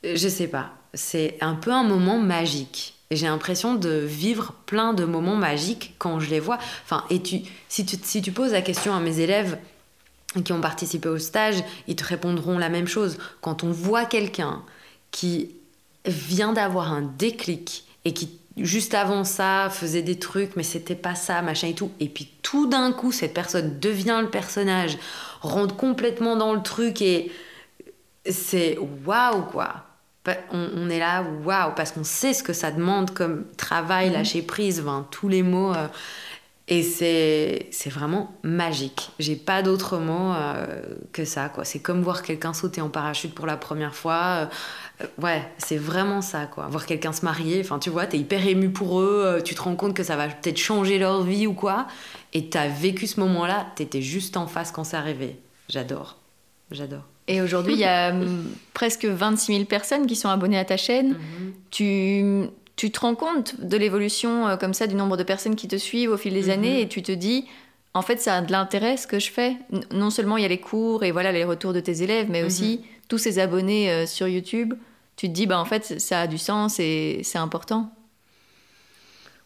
[0.03, 0.72] Je sais pas.
[0.93, 2.95] C'est un peu un moment magique.
[3.09, 6.57] Et j'ai l'impression de vivre plein de moments magiques quand je les vois.
[6.86, 9.57] Enfin, et tu, si, tu, si tu poses la question à mes élèves
[10.45, 13.18] qui ont participé au stage, ils te répondront la même chose.
[13.41, 14.64] Quand on voit quelqu'un
[15.12, 15.51] qui
[16.05, 21.16] vient d'avoir un déclic et qui juste avant ça faisait des trucs mais c'était pas
[21.16, 24.97] ça machin et tout et puis tout d'un coup cette personne devient le personnage
[25.41, 27.32] rentre complètement dans le truc et
[28.30, 29.86] c'est waouh quoi
[30.51, 34.14] on, est là waouh parce qu'on sait ce que ça demande comme travail mhm.
[34.14, 35.88] lâcher prise tous les mots euh,
[36.72, 39.11] et c'est, c'est vraiment magique.
[39.19, 41.49] J'ai pas d'autre mot euh, que ça.
[41.49, 41.65] Quoi.
[41.65, 44.47] C'est comme voir quelqu'un sauter en parachute pour la première fois.
[45.01, 46.45] Euh, ouais, c'est vraiment ça.
[46.45, 46.67] Quoi.
[46.67, 47.59] Voir quelqu'un se marier.
[47.59, 49.22] Enfin, tu vois, t'es hyper ému pour eux.
[49.26, 51.88] Euh, tu te rends compte que ça va peut-être changer leur vie ou quoi.
[52.32, 53.67] Et t'as vécu ce moment-là.
[53.76, 55.36] T'étais juste en face quand c'est arrivé.
[55.67, 56.19] J'adore.
[56.72, 57.03] J'adore.
[57.28, 58.15] Et aujourd'hui, il y a
[58.74, 61.17] presque 26 000 personnes qui sont abonnées à ta chaîne.
[61.41, 61.53] Mhm.
[61.69, 65.67] Tu tu te rends compte de l'évolution euh, comme ça du nombre de personnes qui
[65.67, 66.49] te suivent au fil des mhm.
[66.51, 67.45] années et tu te dis
[67.93, 69.57] en fait ça a de l'intérêt ce que je fais
[69.91, 72.43] non seulement il y a les cours et voilà les retours de tes élèves mais
[72.43, 72.86] aussi mhm.
[73.07, 74.74] tous ces abonnés euh, sur YouTube
[75.15, 77.93] tu te dis bah en fait ça a du sens et c'est important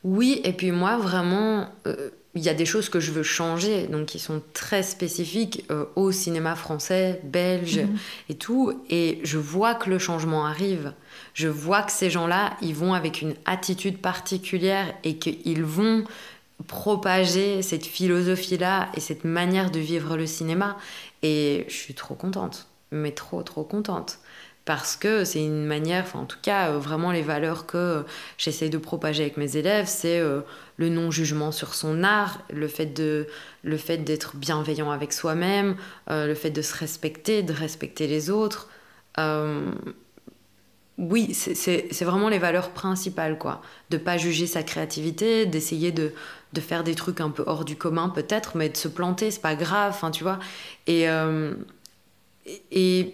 [0.04, 3.88] oui et puis moi vraiment euh, il y a des choses que je veux changer,
[3.88, 7.98] donc qui sont très spécifiques euh, au cinéma français, belge mhm.
[8.30, 8.84] et tout.
[8.90, 10.94] Et je vois que le changement arrive.
[11.36, 16.06] Je vois que ces gens-là, ils vont avec une attitude particulière et qu'ils vont
[16.68, 20.78] propager cette philosophie-là et cette manière de vivre le cinéma.
[21.22, 24.20] Et je suis trop contente, mais trop, trop contente
[24.66, 28.04] parce que c'est une manière, en tout cas euh, vraiment les valeurs que
[28.38, 30.42] j'essaie de propager avec mes élèves, c'est euh,
[30.78, 33.28] le non-jugement sur son art, le fait de
[33.64, 35.76] le fait d'être bienveillant avec soi-même,
[36.10, 38.68] euh, le fait de se respecter, de respecter les autres.
[40.98, 43.62] Oui, c'est vraiment les valeurs principales, quoi.
[43.90, 46.14] De pas juger sa créativité, d'essayer de,
[46.60, 49.56] faire des trucs un peu hors du commun, peut-être, mais de se planter, c'est pas
[49.56, 50.40] grave, enfin, tu vois.
[50.88, 51.06] Et,
[52.72, 53.14] et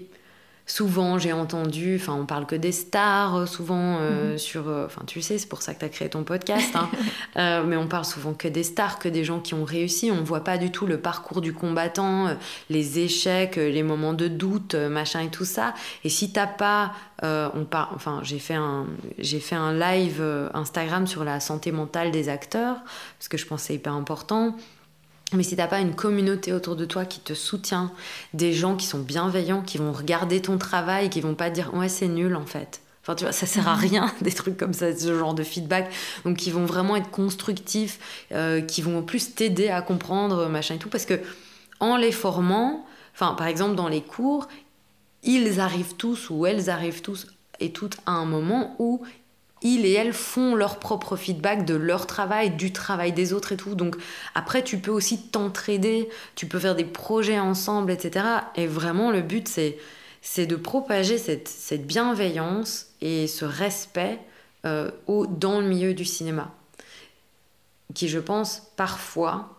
[0.66, 4.38] souvent j'ai entendu, enfin on parle que des stars euh, souvent euh, mhm.
[4.38, 6.89] sur, euh, enfin tu sais c'est pour ça que tu as créé ton podcast, hein.
[7.68, 10.43] mais on parle souvent que des stars, que des gens qui ont réussi, on voit
[10.43, 12.36] pas du tout le parcours du combattant,
[12.70, 15.74] les échecs, les moments de doute, machin et tout ça.
[16.03, 18.86] Et si t'as pas, on parle, enfin j'ai fait un,
[19.18, 22.78] j'ai fait un live Instagram sur la santé mentale des acteurs
[23.18, 24.55] parce que je pense que c'est hyper important.
[25.34, 27.91] Mais si t'as pas une communauté autour de toi qui te soutient,
[28.34, 31.89] des gens qui sont bienveillants, qui vont regarder ton travail, qui vont pas dire ouais
[31.89, 32.82] c'est nul en fait.
[33.01, 33.82] Enfin tu vois, ça sert à mhm.
[33.82, 35.91] rien des trucs comme ça, ce genre de feedback.
[36.25, 40.79] Donc qui vont vraiment être constructifs, euh, qui vont plus t'aider à comprendre machin et
[40.79, 41.19] tout, parce que
[41.79, 44.47] en les formant, enfin par exemple dans les cours,
[45.23, 47.27] ils arrivent tous ou elles arrivent tous
[47.59, 49.01] et toutes à un moment où
[49.62, 53.57] ils et elles font leur propre feedback de leur travail, du travail des autres et
[53.57, 53.76] tout.
[53.76, 53.95] Donc
[54.34, 58.26] après, tu peux aussi t'entraider, tu peux faire des projets ensemble, etc.
[58.55, 59.78] Et vraiment, le but, c'est,
[60.22, 64.20] c'est de propager cette, bienveillance et ce respect
[64.66, 66.51] euh, au, dans le milieu du cinéma,
[67.93, 69.57] qui, je pense, parfois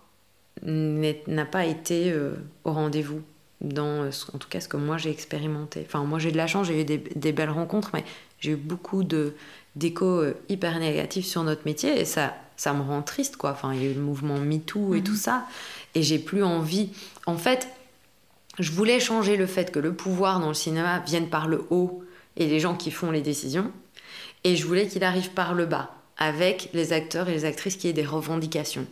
[0.65, 2.35] n'a pas été euh,
[2.65, 3.23] au rendez-vous
[3.63, 5.85] dans, en tout cas, ce que moi j'ai expérimenté.
[5.87, 8.05] Enfin, moi j'ai de la chance, j'ai eu des belles rencontres, mais
[8.43, 9.35] j'ai eu beaucoup de
[9.75, 13.53] d'écho euh, hyper négatif sur notre métier et ça, ça me rend triste quoi.
[13.53, 15.05] Enfin, il y a eu le mouvement MeToo et mhm.
[15.05, 15.47] tout ça
[15.95, 16.91] et j'ai plus envie.
[17.25, 17.69] En fait,
[18.59, 22.05] je voulais changer le fait que le pouvoir dans le cinéma vienne par le haut
[22.37, 23.73] et les gens qui font les décisions
[24.45, 27.89] et je voulais qu'il arrive par le bas avec les acteurs et les actrices qui
[27.89, 28.87] aient des revendications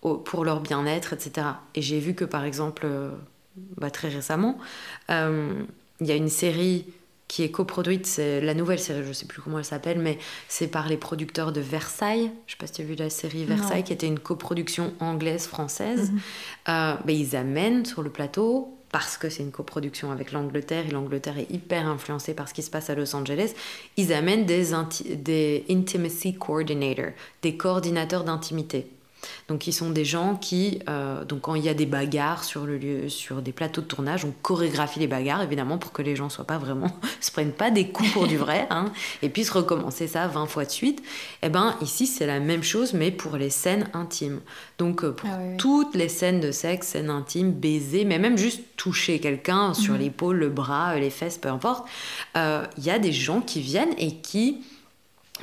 [0.00, 1.46] pour leur bien-être, etc.
[1.74, 3.10] Et j'ai vu que par exemple, euh,
[3.76, 4.58] bah, très récemment,
[5.10, 5.52] euh,
[6.00, 6.84] il y a une série
[7.28, 10.18] qui est coproduite, c'est la nouvelle série, je sais plus comment elle s'appelle, mais
[10.48, 12.32] c'est par les producteurs de Versailles.
[12.46, 16.10] Je sais pas si tu as vu la série Versailles, qui était une coproduction anglaise-française.
[16.10, 16.20] Mhm.
[16.70, 20.90] Euh, ben, ils amènent sur le plateau, parce que c'est une coproduction avec l'Angleterre, et
[20.90, 23.52] l'Angleterre est hyper influencée par ce qui se passe à Los Angeles,
[23.98, 24.70] ils amènent des,
[25.14, 27.12] des intimacy coordinators,
[27.42, 28.86] des coordinateurs d'intimité.
[29.48, 32.66] Donc, ils sont des gens qui, euh, donc quand il y a des bagarres sur
[32.66, 36.16] le lieu, sur des plateaux de tournage, on chorégraphie les bagarres évidemment pour que les
[36.16, 36.90] gens soient pas vraiment,
[37.20, 38.92] se prennent pas des coups pour du vrai, hein,
[39.22, 41.00] et puissent recommencer ça 20 fois de suite.
[41.42, 44.40] Et eh ben ici c'est la même chose mais pour les scènes intimes.
[44.78, 48.62] Donc euh, pour ah toutes les scènes de sexe, scènes intimes, baiser, mais même juste
[48.76, 50.00] toucher quelqu'un sur mhm.
[50.00, 51.86] l'épaule, le bras, les fesses, peu importe,
[52.36, 54.62] euh, il y a des gens qui viennent et qui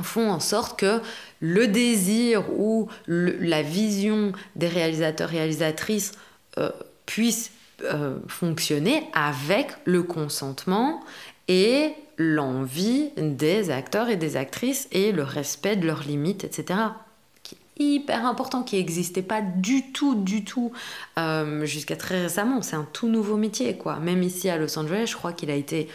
[0.01, 1.01] font en sorte que
[1.39, 6.13] le désir ou la vision des réalisateurs réalisatrices
[6.57, 6.71] euh,
[7.05, 7.51] puisse
[7.83, 11.03] euh, fonctionner avec le consentement
[11.47, 16.79] et l'envie des acteurs et des actrices et le respect de leurs limites, etc.
[17.43, 20.71] Qui est hyper important, qui n'existait pas du tout, du tout
[21.19, 22.61] euh, jusqu'à très récemment.
[22.61, 23.97] C'est un tout nouveau métier, quoi.
[23.97, 25.89] Même ici à Los Angeles, je crois qu'il a été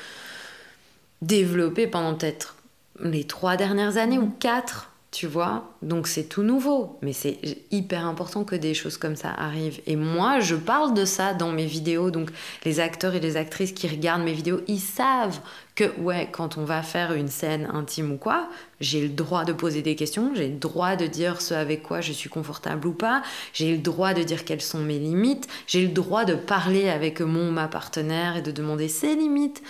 [1.23, 2.57] développé pendant peut-être
[3.03, 5.75] les trois dernières années ou quatre, tu vois.
[5.83, 7.39] Donc c'est tout nouveau, mais c'est
[7.73, 9.81] hyper important que des choses comme ça arrivent.
[9.87, 12.13] Et moi, je parle de ça dans mes vidéos.
[12.13, 12.31] Donc
[12.65, 15.41] les acteurs et les actrices qui regardent mes vidéos, ils savent
[15.75, 18.49] que ouais, quand on va faire une scène intime ou quoi,
[18.81, 22.01] j'ai le droit de poser des questions, j'ai le droit de dire ce avec quoi
[22.01, 23.23] je suis confortable ou pas,
[23.53, 27.21] j'ai le droit de dire quelles sont mes limites, j'ai le droit de parler avec
[27.21, 29.63] mon ma partenaire et de demander ses limites.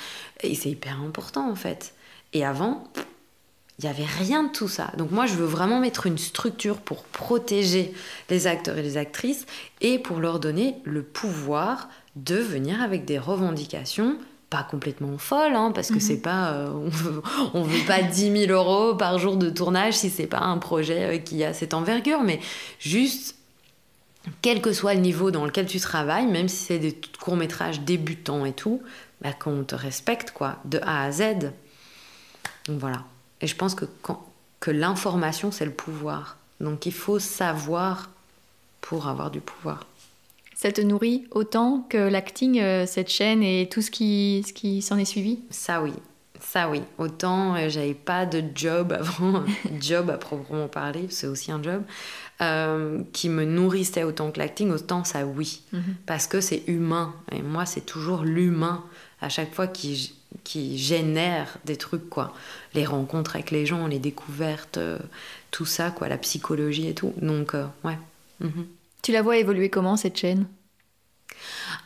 [0.42, 1.94] Et c'est hyper important en fait.
[2.32, 2.84] Et avant,
[3.80, 4.92] il n'y avait rien de tout ça.
[4.98, 7.94] Donc moi, je veux vraiment mettre une structure pour protéger
[8.28, 9.46] les acteurs et les actrices
[9.80, 14.18] et pour leur donner le pouvoir de venir avec des revendications
[14.50, 16.00] pas complètement folles, hein, parce que mhm.
[16.00, 17.22] c'est pas, euh, on, veut,
[17.54, 21.18] veut pas 10 000 euros par jour de tournage si c'est pas un projet euh,
[21.18, 22.40] qui a cette envergure, mais
[22.80, 23.36] juste
[24.42, 27.82] quel que soit le niveau dans lequel tu travailles, même si c'est des courts métrages
[27.82, 28.82] débutants et tout,
[29.22, 31.52] bah, qu'on te respecte quoi, de A à Z.
[32.66, 33.04] Donc voilà.
[33.40, 33.84] Et je pense que,
[34.60, 36.36] que l'information, c'est le pouvoir.
[36.60, 38.10] Donc il faut savoir
[38.80, 39.86] pour avoir du pouvoir.
[40.54, 44.82] Ça te nourrit autant que l'acting, euh, cette chaîne et tout ce qui, ce qui
[44.82, 45.40] s'en est suivi?
[45.48, 45.94] Ça oui,
[46.38, 46.82] ça oui.
[46.98, 49.44] Autant euh, j'avais pas de job avant,
[49.80, 51.82] job à proprement parler, c'est aussi un job,
[52.42, 55.62] euh, qui me nourrissait autant que l'acting, autant ça oui.
[55.72, 55.96] Mhm.
[56.04, 57.14] Parce que c'est humain.
[57.32, 58.84] Et moi, c'est toujours l'humain
[59.22, 60.14] à chaque fois qui,
[60.44, 62.34] qui génère des trucs, quoi.
[62.74, 64.78] Les rencontres avec les gens, les découvertes,
[65.50, 67.12] tout ça, quoi, la psychologie et tout.
[67.16, 67.54] Donc,
[67.84, 67.98] ouais.
[68.40, 68.66] Mhm.
[69.02, 70.46] Tu la vois évoluer comment cette chaîne?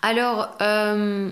[0.03, 1.31] Alors, euh,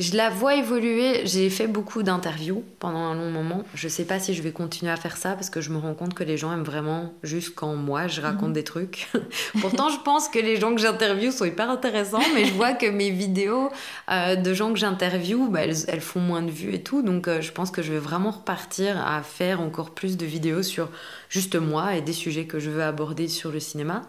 [0.00, 1.26] je la vois évoluer.
[1.26, 3.64] J'ai fait beaucoup d'interviews pendant un long moment.
[3.74, 5.78] Je ne sais pas si je vais continuer à faire ça parce que je me
[5.78, 8.54] rends compte que les gens aiment vraiment juste quand moi je raconte mhm.
[8.54, 9.08] des trucs.
[9.60, 12.86] Pourtant, je pense que les gens que j'interviewe sont hyper intéressants, mais je vois que
[12.86, 13.70] mes vidéos
[14.10, 17.02] euh, de gens que j'interviewe, bah, elles, font moins de vues et tout.
[17.02, 20.62] Donc, euh, je pense que je vais vraiment repartir à faire encore plus de vidéos
[20.62, 20.88] sur
[21.28, 24.02] juste moi et des sujets que je veux aborder sur le cinéma.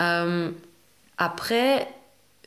[0.00, 0.50] Euh,
[1.16, 1.88] après,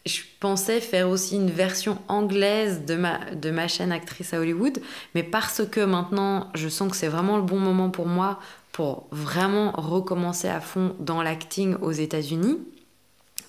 [0.06, 4.80] je pensais faire aussi une version anglaise de ma, de ma chaîne actrice à Hollywood,
[5.16, 8.40] mais parce que maintenant je sens que c'est vraiment le bon moment pour moi
[8.72, 12.60] pour vraiment recommencer à fond dans l'acting aux États-Unis,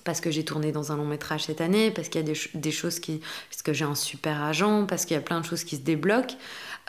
[0.05, 2.39] parce que j'ai tourné dans un long métrage cette année, parce qu'il y a des,
[2.53, 3.19] des, choses qui.
[3.49, 5.81] parce que j'ai un super agent, parce qu'il y a plein de choses qui se
[5.81, 6.37] débloquent.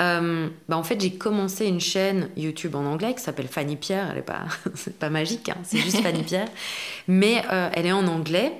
[0.00, 4.10] Euh, bah en fait, j'ai commencé une chaîne YouTube en anglais qui s'appelle Fanny Pierre.
[4.10, 4.44] Elle n'est pas,
[5.00, 6.48] pas magique, hein, c'est juste Fanny Pierre.
[7.08, 8.52] Mais euh, elle est en anglais.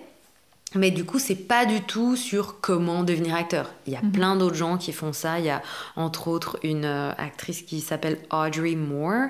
[0.75, 3.71] Mais du coup, c'est pas du tout sur comment devenir acteur.
[3.87, 4.13] Il y a mhm.
[4.13, 5.39] plein d'autres gens qui font ça.
[5.39, 5.63] Il y a
[5.97, 9.29] entre autres une euh, actrice qui s'appelle Audrey Moore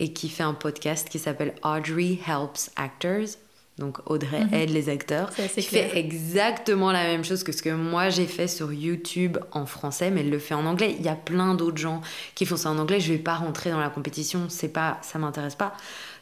[0.00, 3.36] et qui fait un podcast qui s'appelle Audrey Helps Actors.
[3.80, 4.54] Donc Audrey mhm.
[4.54, 5.30] aide les acteurs.
[5.30, 9.66] Qui fait exactement la même chose que ce que moi j'ai fait sur YouTube en
[9.66, 10.94] français, mais elle le fait en anglais.
[10.98, 12.02] Il y a plein d'autres gens
[12.34, 13.00] qui font ça en anglais.
[13.00, 15.74] Je vais pas rentrer dans la compétition, c'est pas, ça m'intéresse pas.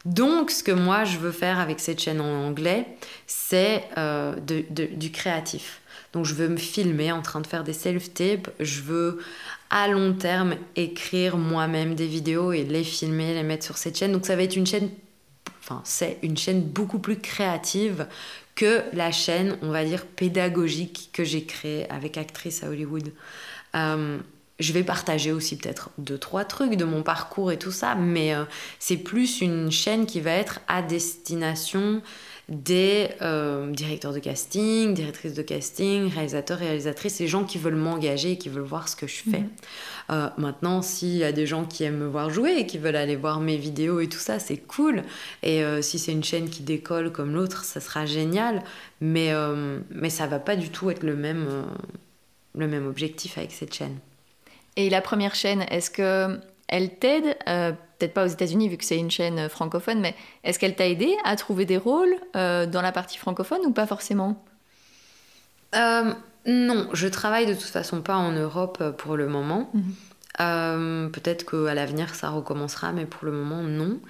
[0.05, 2.87] Donc ce que moi je veux faire avec cette chaîne en anglais,
[3.27, 5.81] c'est euh, du créatif.
[6.13, 8.49] Donc je veux me filmer en train de faire des self-tapes.
[8.61, 9.19] Je veux
[9.69, 14.13] à long terme écrire moi-même des vidéos et les filmer, les mettre sur cette chaîne.
[14.13, 14.89] Donc ça va être une chaîne
[15.85, 18.07] C'est une chaîne beaucoup plus créative
[18.55, 23.13] que la chaîne, on va dire, pédagogique que j'ai créée avec Actrice à Hollywood.
[23.75, 24.19] Euh,
[24.59, 28.35] je vais partager aussi peut-être deux, trois trucs de mon parcours et tout ça, mais
[28.35, 28.45] euh,
[28.81, 32.03] c'est plus une chaîne qui va être à destination
[32.49, 38.33] des euh, directeurs de casting, directrices de casting, réalisateurs, réalisatrices, les gens qui veulent m'engager
[38.33, 39.41] et qui veulent voir ce que je fais.
[39.41, 39.51] Mhm.
[40.11, 42.97] Euh, maintenant, s'il y a des gens qui aiment me voir jouer et qui veulent
[42.97, 45.03] aller voir mes vidéos et tout ça, c'est cool.
[45.43, 48.63] Et euh, si c'est une chaîne qui décolle comme l'autre, ça sera génial.
[49.01, 49.33] Mais,
[49.91, 51.47] mais ça va pas du tout être le même,
[52.57, 53.97] le même objectif avec cette chaîne.
[54.77, 57.37] Et la première chaîne, est-ce que elle t'aide
[57.99, 61.15] peut-être pas aux États-Unis vu que c'est une chaîne francophone, mais est-ce qu'elle t'a aidé
[61.25, 64.43] à trouver des rôles euh, dans la partie francophone ou pas forcément?
[65.75, 66.13] Euh,
[66.49, 69.71] Non, je travaille de toute façon pas en Europe euh, pour le moment.
[69.75, 71.11] Mhm.
[71.13, 74.01] peut-être qu'à l'avenir ça recommencera, mais pour le moment non.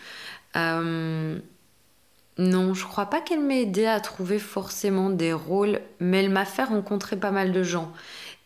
[2.39, 6.45] non, je crois pas qu'elle m'ait aidé à trouver forcément des rôles, mais elle m'a
[6.45, 7.93] fait rencontrer pas mal de gens.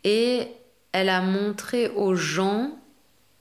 [0.05, 0.49] Et
[0.93, 2.71] elle a montré aux gens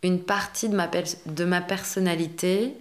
[0.04, 2.76] une partie de ma, de ma personnalité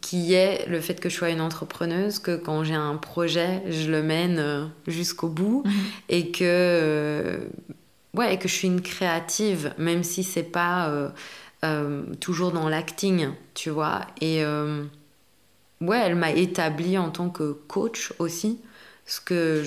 [0.00, 3.90] qui est le fait que je sois une entrepreneuse, que quand j'ai un projet, je
[3.90, 5.72] le mène euh, jusqu'au bout mhm.
[6.08, 7.38] et que euh,
[8.14, 11.12] ouais, et que je suis une créative, même si c'est pas
[11.64, 14.02] euh, toujours dans l'acting, tu vois.
[14.20, 14.42] Et
[15.80, 18.60] ouais, elle m'a établie en tant que coach aussi,
[19.06, 19.64] ce que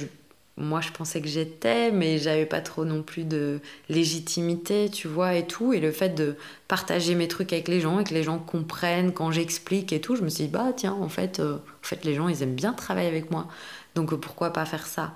[0.58, 5.36] moi je pensais que j'étais, mais j'avais pas trop non plus de légitimité, tu vois,
[5.36, 5.74] et tout.
[5.74, 6.36] Et le fait de
[6.68, 10.16] partager mes trucs avec les gens et que les gens comprennent quand j'explique et tout,
[10.16, 12.56] je me suis dit, bah tiens, en fait, euh, en fait les gens ils aiment
[12.56, 13.48] bien travailler avec moi.
[13.96, 15.14] Donc euh, pourquoi pas faire ça?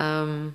[0.00, 0.48] Euh,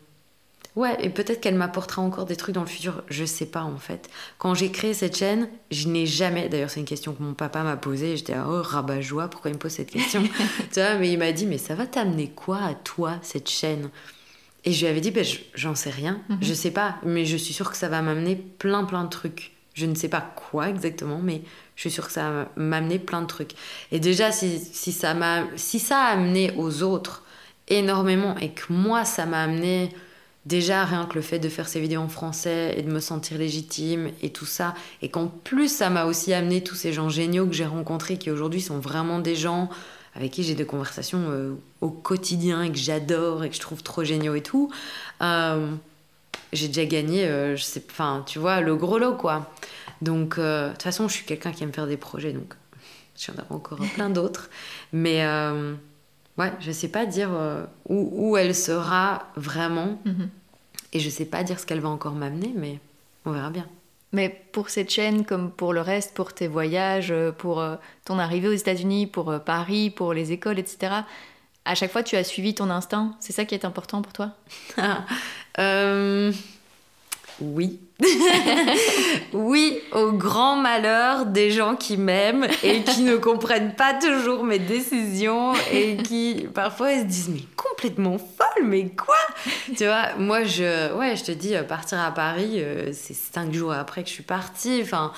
[0.75, 3.77] Ouais, et peut-être qu'elle m'apportera encore des trucs dans le futur, je sais pas en
[3.77, 4.11] fait.
[4.37, 7.63] Quand j'ai créé cette chaîne, je n'ai jamais, d'ailleurs c'est une question que mon papa
[7.63, 10.21] m'a posée, j'étais oh rabat-joie, pourquoi il me pose cette question
[10.71, 13.89] Tu vois, mais il m'a dit, mais ça va t'amener quoi à toi cette chaîne?
[14.67, 16.39] Et je lui avais dit, ben, j'en sais rien, mhm.
[16.41, 19.53] je sais pas, mais je suis sûre que ça va m'amener plein plein de trucs.
[19.73, 21.41] Je ne sais pas quoi exactement, mais
[21.77, 23.51] je suis sûre que ça va m'amener plein de trucs.
[23.93, 27.23] Et déjà, si, si, ça m'a, si ça a amené aux autres
[27.69, 29.89] énormément et que moi, ça m'a amené
[30.45, 33.37] déjà rien que le fait de faire ces vidéos en français et de me sentir
[33.37, 37.47] légitime et tout ça, et qu'en plus, ça m'a aussi amené tous ces gens géniaux
[37.47, 39.69] que j'ai rencontrés qui aujourd'hui sont vraiment des gens
[40.17, 43.83] avec qui j'ai des conversations euh, au quotidien et que j'adore et que je trouve
[43.83, 44.71] trop géniaux et tout,
[45.21, 45.71] euh,
[46.53, 49.53] j'ai déjà gagné, euh, je sais, enfin, tu vois, le gros lot, quoi.
[50.01, 52.55] Donc, de toute façon, je suis quelqu'un qui aime faire des projets, donc
[53.17, 54.49] j'en ai encore plein d'autres.
[54.91, 55.23] Mais,
[56.37, 57.29] ouais, je sais pas dire
[57.87, 59.99] où, où, elle sera vraiment.
[60.05, 60.29] Mhm.
[60.93, 62.79] Et je sais pas dire ce qu'elle va encore m'amener, mais
[63.25, 63.67] on verra bien.
[64.13, 68.19] Mais pour cette chaîne, comme pour le reste, pour tes voyages, euh, pour euh, ton
[68.19, 71.03] arrivée aux États-Unis, pour Paris, pour les écoles, etc.,
[71.67, 73.15] à chaque fois, tu as suivi ton instinct.
[73.19, 74.31] C'est ça qui est important pour toi?
[75.59, 76.31] Euh,
[77.39, 77.79] Oui.
[79.33, 84.59] oui, au grand malheur des gens qui m'aiment et qui ne comprennent pas toujours mes
[84.59, 89.15] décisions et qui parfois se disent mais complètement folle, mais quoi?
[89.75, 93.53] Tu vois, moi je, ouais, je te dis euh, partir à Paris, euh, c'est cinq
[93.53, 94.79] jours après que je suis partie.
[94.81, 95.11] Enfin,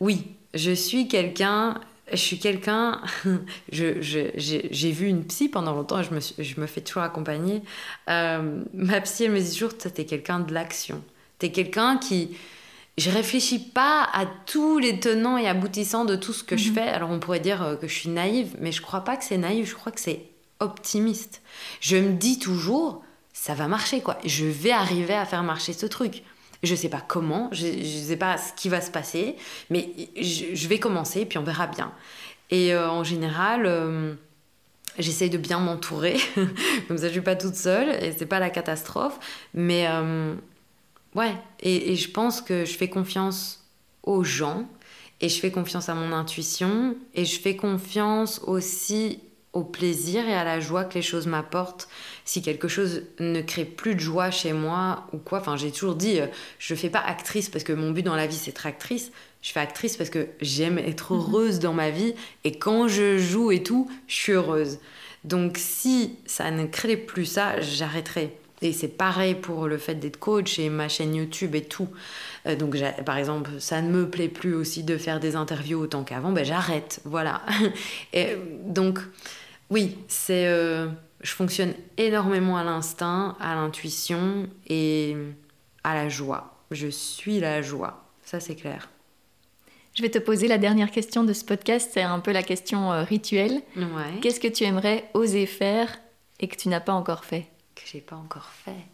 [0.00, 1.80] oui, je suis quelqu'un
[2.12, 3.00] je suis quelqu'un,
[3.72, 7.62] j'ai je, vu une psy pendant longtemps je me, je me fais toujours accompagner.
[8.08, 11.02] Euh, ma psy, elle me dit toujours, tu es quelqu'un de l'action.
[11.38, 12.36] Tu es quelqu'un qui...
[12.98, 16.74] Je réfléchis pas à tous les tenants et aboutissants de tout ce que je mhm.
[16.74, 16.88] fais.
[16.88, 19.36] Alors on pourrait dire euh, que je suis naïve, mais je crois pas que c'est
[19.36, 20.22] naïf, je crois que c'est
[20.60, 21.42] optimiste.
[21.80, 24.18] Je me dis toujours, ça va marcher quoi.
[24.24, 26.22] Je vais arriver à faire marcher ce truc.
[26.62, 29.36] Je ne sais pas comment, je ne sais pas ce qui va se passer,
[29.68, 31.92] mais je, vais commencer et puis on verra bien.
[32.50, 34.14] Et euh, en général, euh,
[34.98, 36.16] j'essaye de bien m'entourer,
[36.88, 39.18] comme ça je ne suis pas toute seule et c'est pas la catastrophe.
[39.52, 40.34] Mais euh,
[41.16, 43.64] ouais, et, et, je pense que je fais confiance
[44.02, 44.68] aux gens
[45.20, 49.20] et je fais confiance à mon intuition et je fais confiance aussi
[49.56, 51.88] au plaisir et à la joie que les choses m'apportent.
[52.26, 55.94] Si quelque chose ne crée plus de joie chez moi ou quoi, enfin j'ai toujours
[55.94, 56.26] dit, euh,
[56.58, 59.10] je fais pas actrice parce que mon but dans la vie c'est être actrice.
[59.40, 61.20] Je fais actrice parce que j'aime être mhm.
[61.20, 62.14] heureuse dans ma vie
[62.44, 64.78] et quand je joue et tout, je suis heureuse.
[65.24, 68.36] Donc si ça ne crée plus ça, j'arrêterai.
[68.62, 71.88] Et c'est pareil pour le fait d'être coach et ma chaîne YouTube et tout.
[72.46, 76.04] Euh, donc, par exemple, ça ne me plaît plus aussi de faire des interviews autant
[76.04, 77.00] qu'avant, ben j'arrête.
[77.04, 77.42] Voilà.
[78.12, 79.00] et donc,
[79.70, 80.46] oui, c'est.
[80.46, 80.88] Euh,
[81.22, 85.16] je fonctionne énormément à l'instinct, à l'intuition et
[85.82, 86.54] à la joie.
[86.70, 88.04] Je suis la joie.
[88.22, 88.90] Ça, c'est clair.
[89.94, 91.90] Je vais te poser la dernière question de ce podcast.
[91.94, 93.62] C'est un peu la question euh, rituelle.
[94.20, 95.98] Qu'est-ce que tu aimerais oser faire
[96.38, 97.46] et que tu n'as pas encore fait?
[97.76, 98.86] Que j'ai pas encore fait.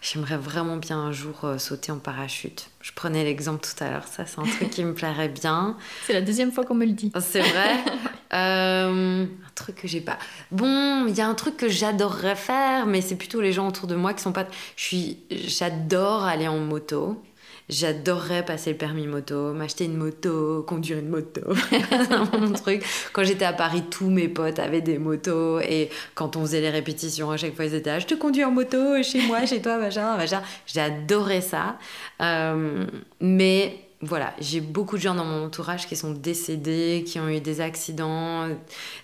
[0.00, 2.70] J'aimerais vraiment bien un jour euh, sauter en parachute.
[2.80, 5.76] Je prenais l'exemple tout à l'heure, ça c'est un truc qui me plairait bien.
[6.06, 7.12] C'est la deuxième fois qu'on me le dit.
[7.20, 7.76] C'est vrai
[8.32, 10.18] euh, Un truc que j'ai pas.
[10.50, 13.86] Bon, il y a un truc que j'adorerais faire, mais c'est plutôt les gens autour
[13.86, 14.46] de moi qui sont pas.
[14.76, 17.22] Je suis, j'adore aller en moto.
[17.68, 21.42] J'adorerais passer le permis moto, m'acheter une moto, conduire une moto.
[22.38, 22.82] mon truc.
[23.12, 26.70] Quand j'étais à Paris, tous mes potes avaient des motos et quand on faisait les
[26.70, 29.60] répétitions, à chaque fois ils étaient là, je te conduis en moto chez moi, chez
[29.60, 30.42] toi, machin, machin.
[30.66, 31.78] J'adorais ça.
[32.22, 32.86] Euh,
[33.20, 37.40] mais voilà, j'ai beaucoup de gens dans mon entourage qui sont décédés, qui ont eu
[37.40, 38.48] des accidents,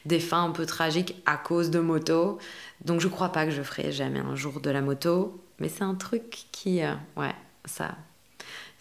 [0.07, 2.39] des fins un peu tragiques à cause de moto.
[2.85, 5.83] Donc je crois pas que je ferai jamais un jour de la moto, mais c'est
[5.83, 7.35] un truc qui, euh, ouais,
[7.65, 7.97] ça,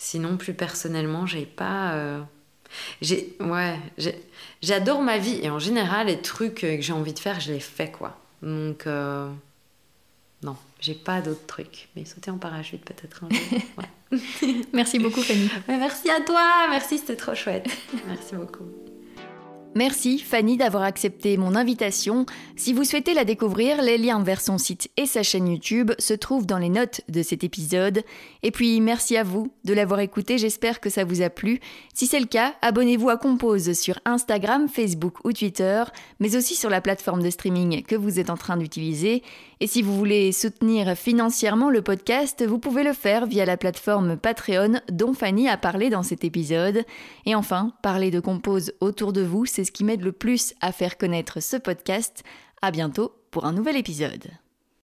[0.04, 1.94] Sinon, plus personnellement, j'ai pas.
[1.94, 2.22] Euh,
[3.02, 3.80] j'ai, ouais,
[4.62, 7.62] j'adore ma vie et en général, les trucs que j'ai envie de faire, je les
[7.62, 8.20] fais quoi.
[8.42, 9.30] Donc, euh,
[10.44, 11.88] non, j'ai pas d'autres trucs.
[11.96, 14.60] Mais sauter en parachute, peut-être un jour.
[14.74, 15.50] merci beaucoup, Fanny.
[15.70, 17.66] merci à toi, merci, c'était trop chouette.
[18.06, 18.66] Merci beaucoup.
[19.76, 22.28] Merci Fanny d'avoir accepté mon invitation.
[22.56, 26.14] Si vous souhaitez la découvrir, les liens vers son site et sa chaîne YouTube se
[26.14, 28.04] trouvent dans les notes de cet épisode.
[28.44, 31.60] Et puis merci à vous de l'avoir écouté, j'espère que ça vous a plu.
[31.96, 35.84] Si c'est le cas, abonnez-vous à Compose sur Instagram, Facebook ou Twitter,
[36.20, 39.24] mais aussi sur la plateforme de streaming que vous êtes en train d'utiliser.
[39.64, 44.18] Et si vous voulez soutenir financièrement le podcast, vous pouvez le faire via la plateforme
[44.18, 46.84] Patreon dont Fanny a parlé dans cet épisode.
[47.26, 50.74] Et enfin, parler de Compose autour de vous, c'est ce qui m'aide le plus à
[50.74, 52.26] faire connaître ce podcast.
[52.62, 54.32] À bientôt pour un nouvel épisode.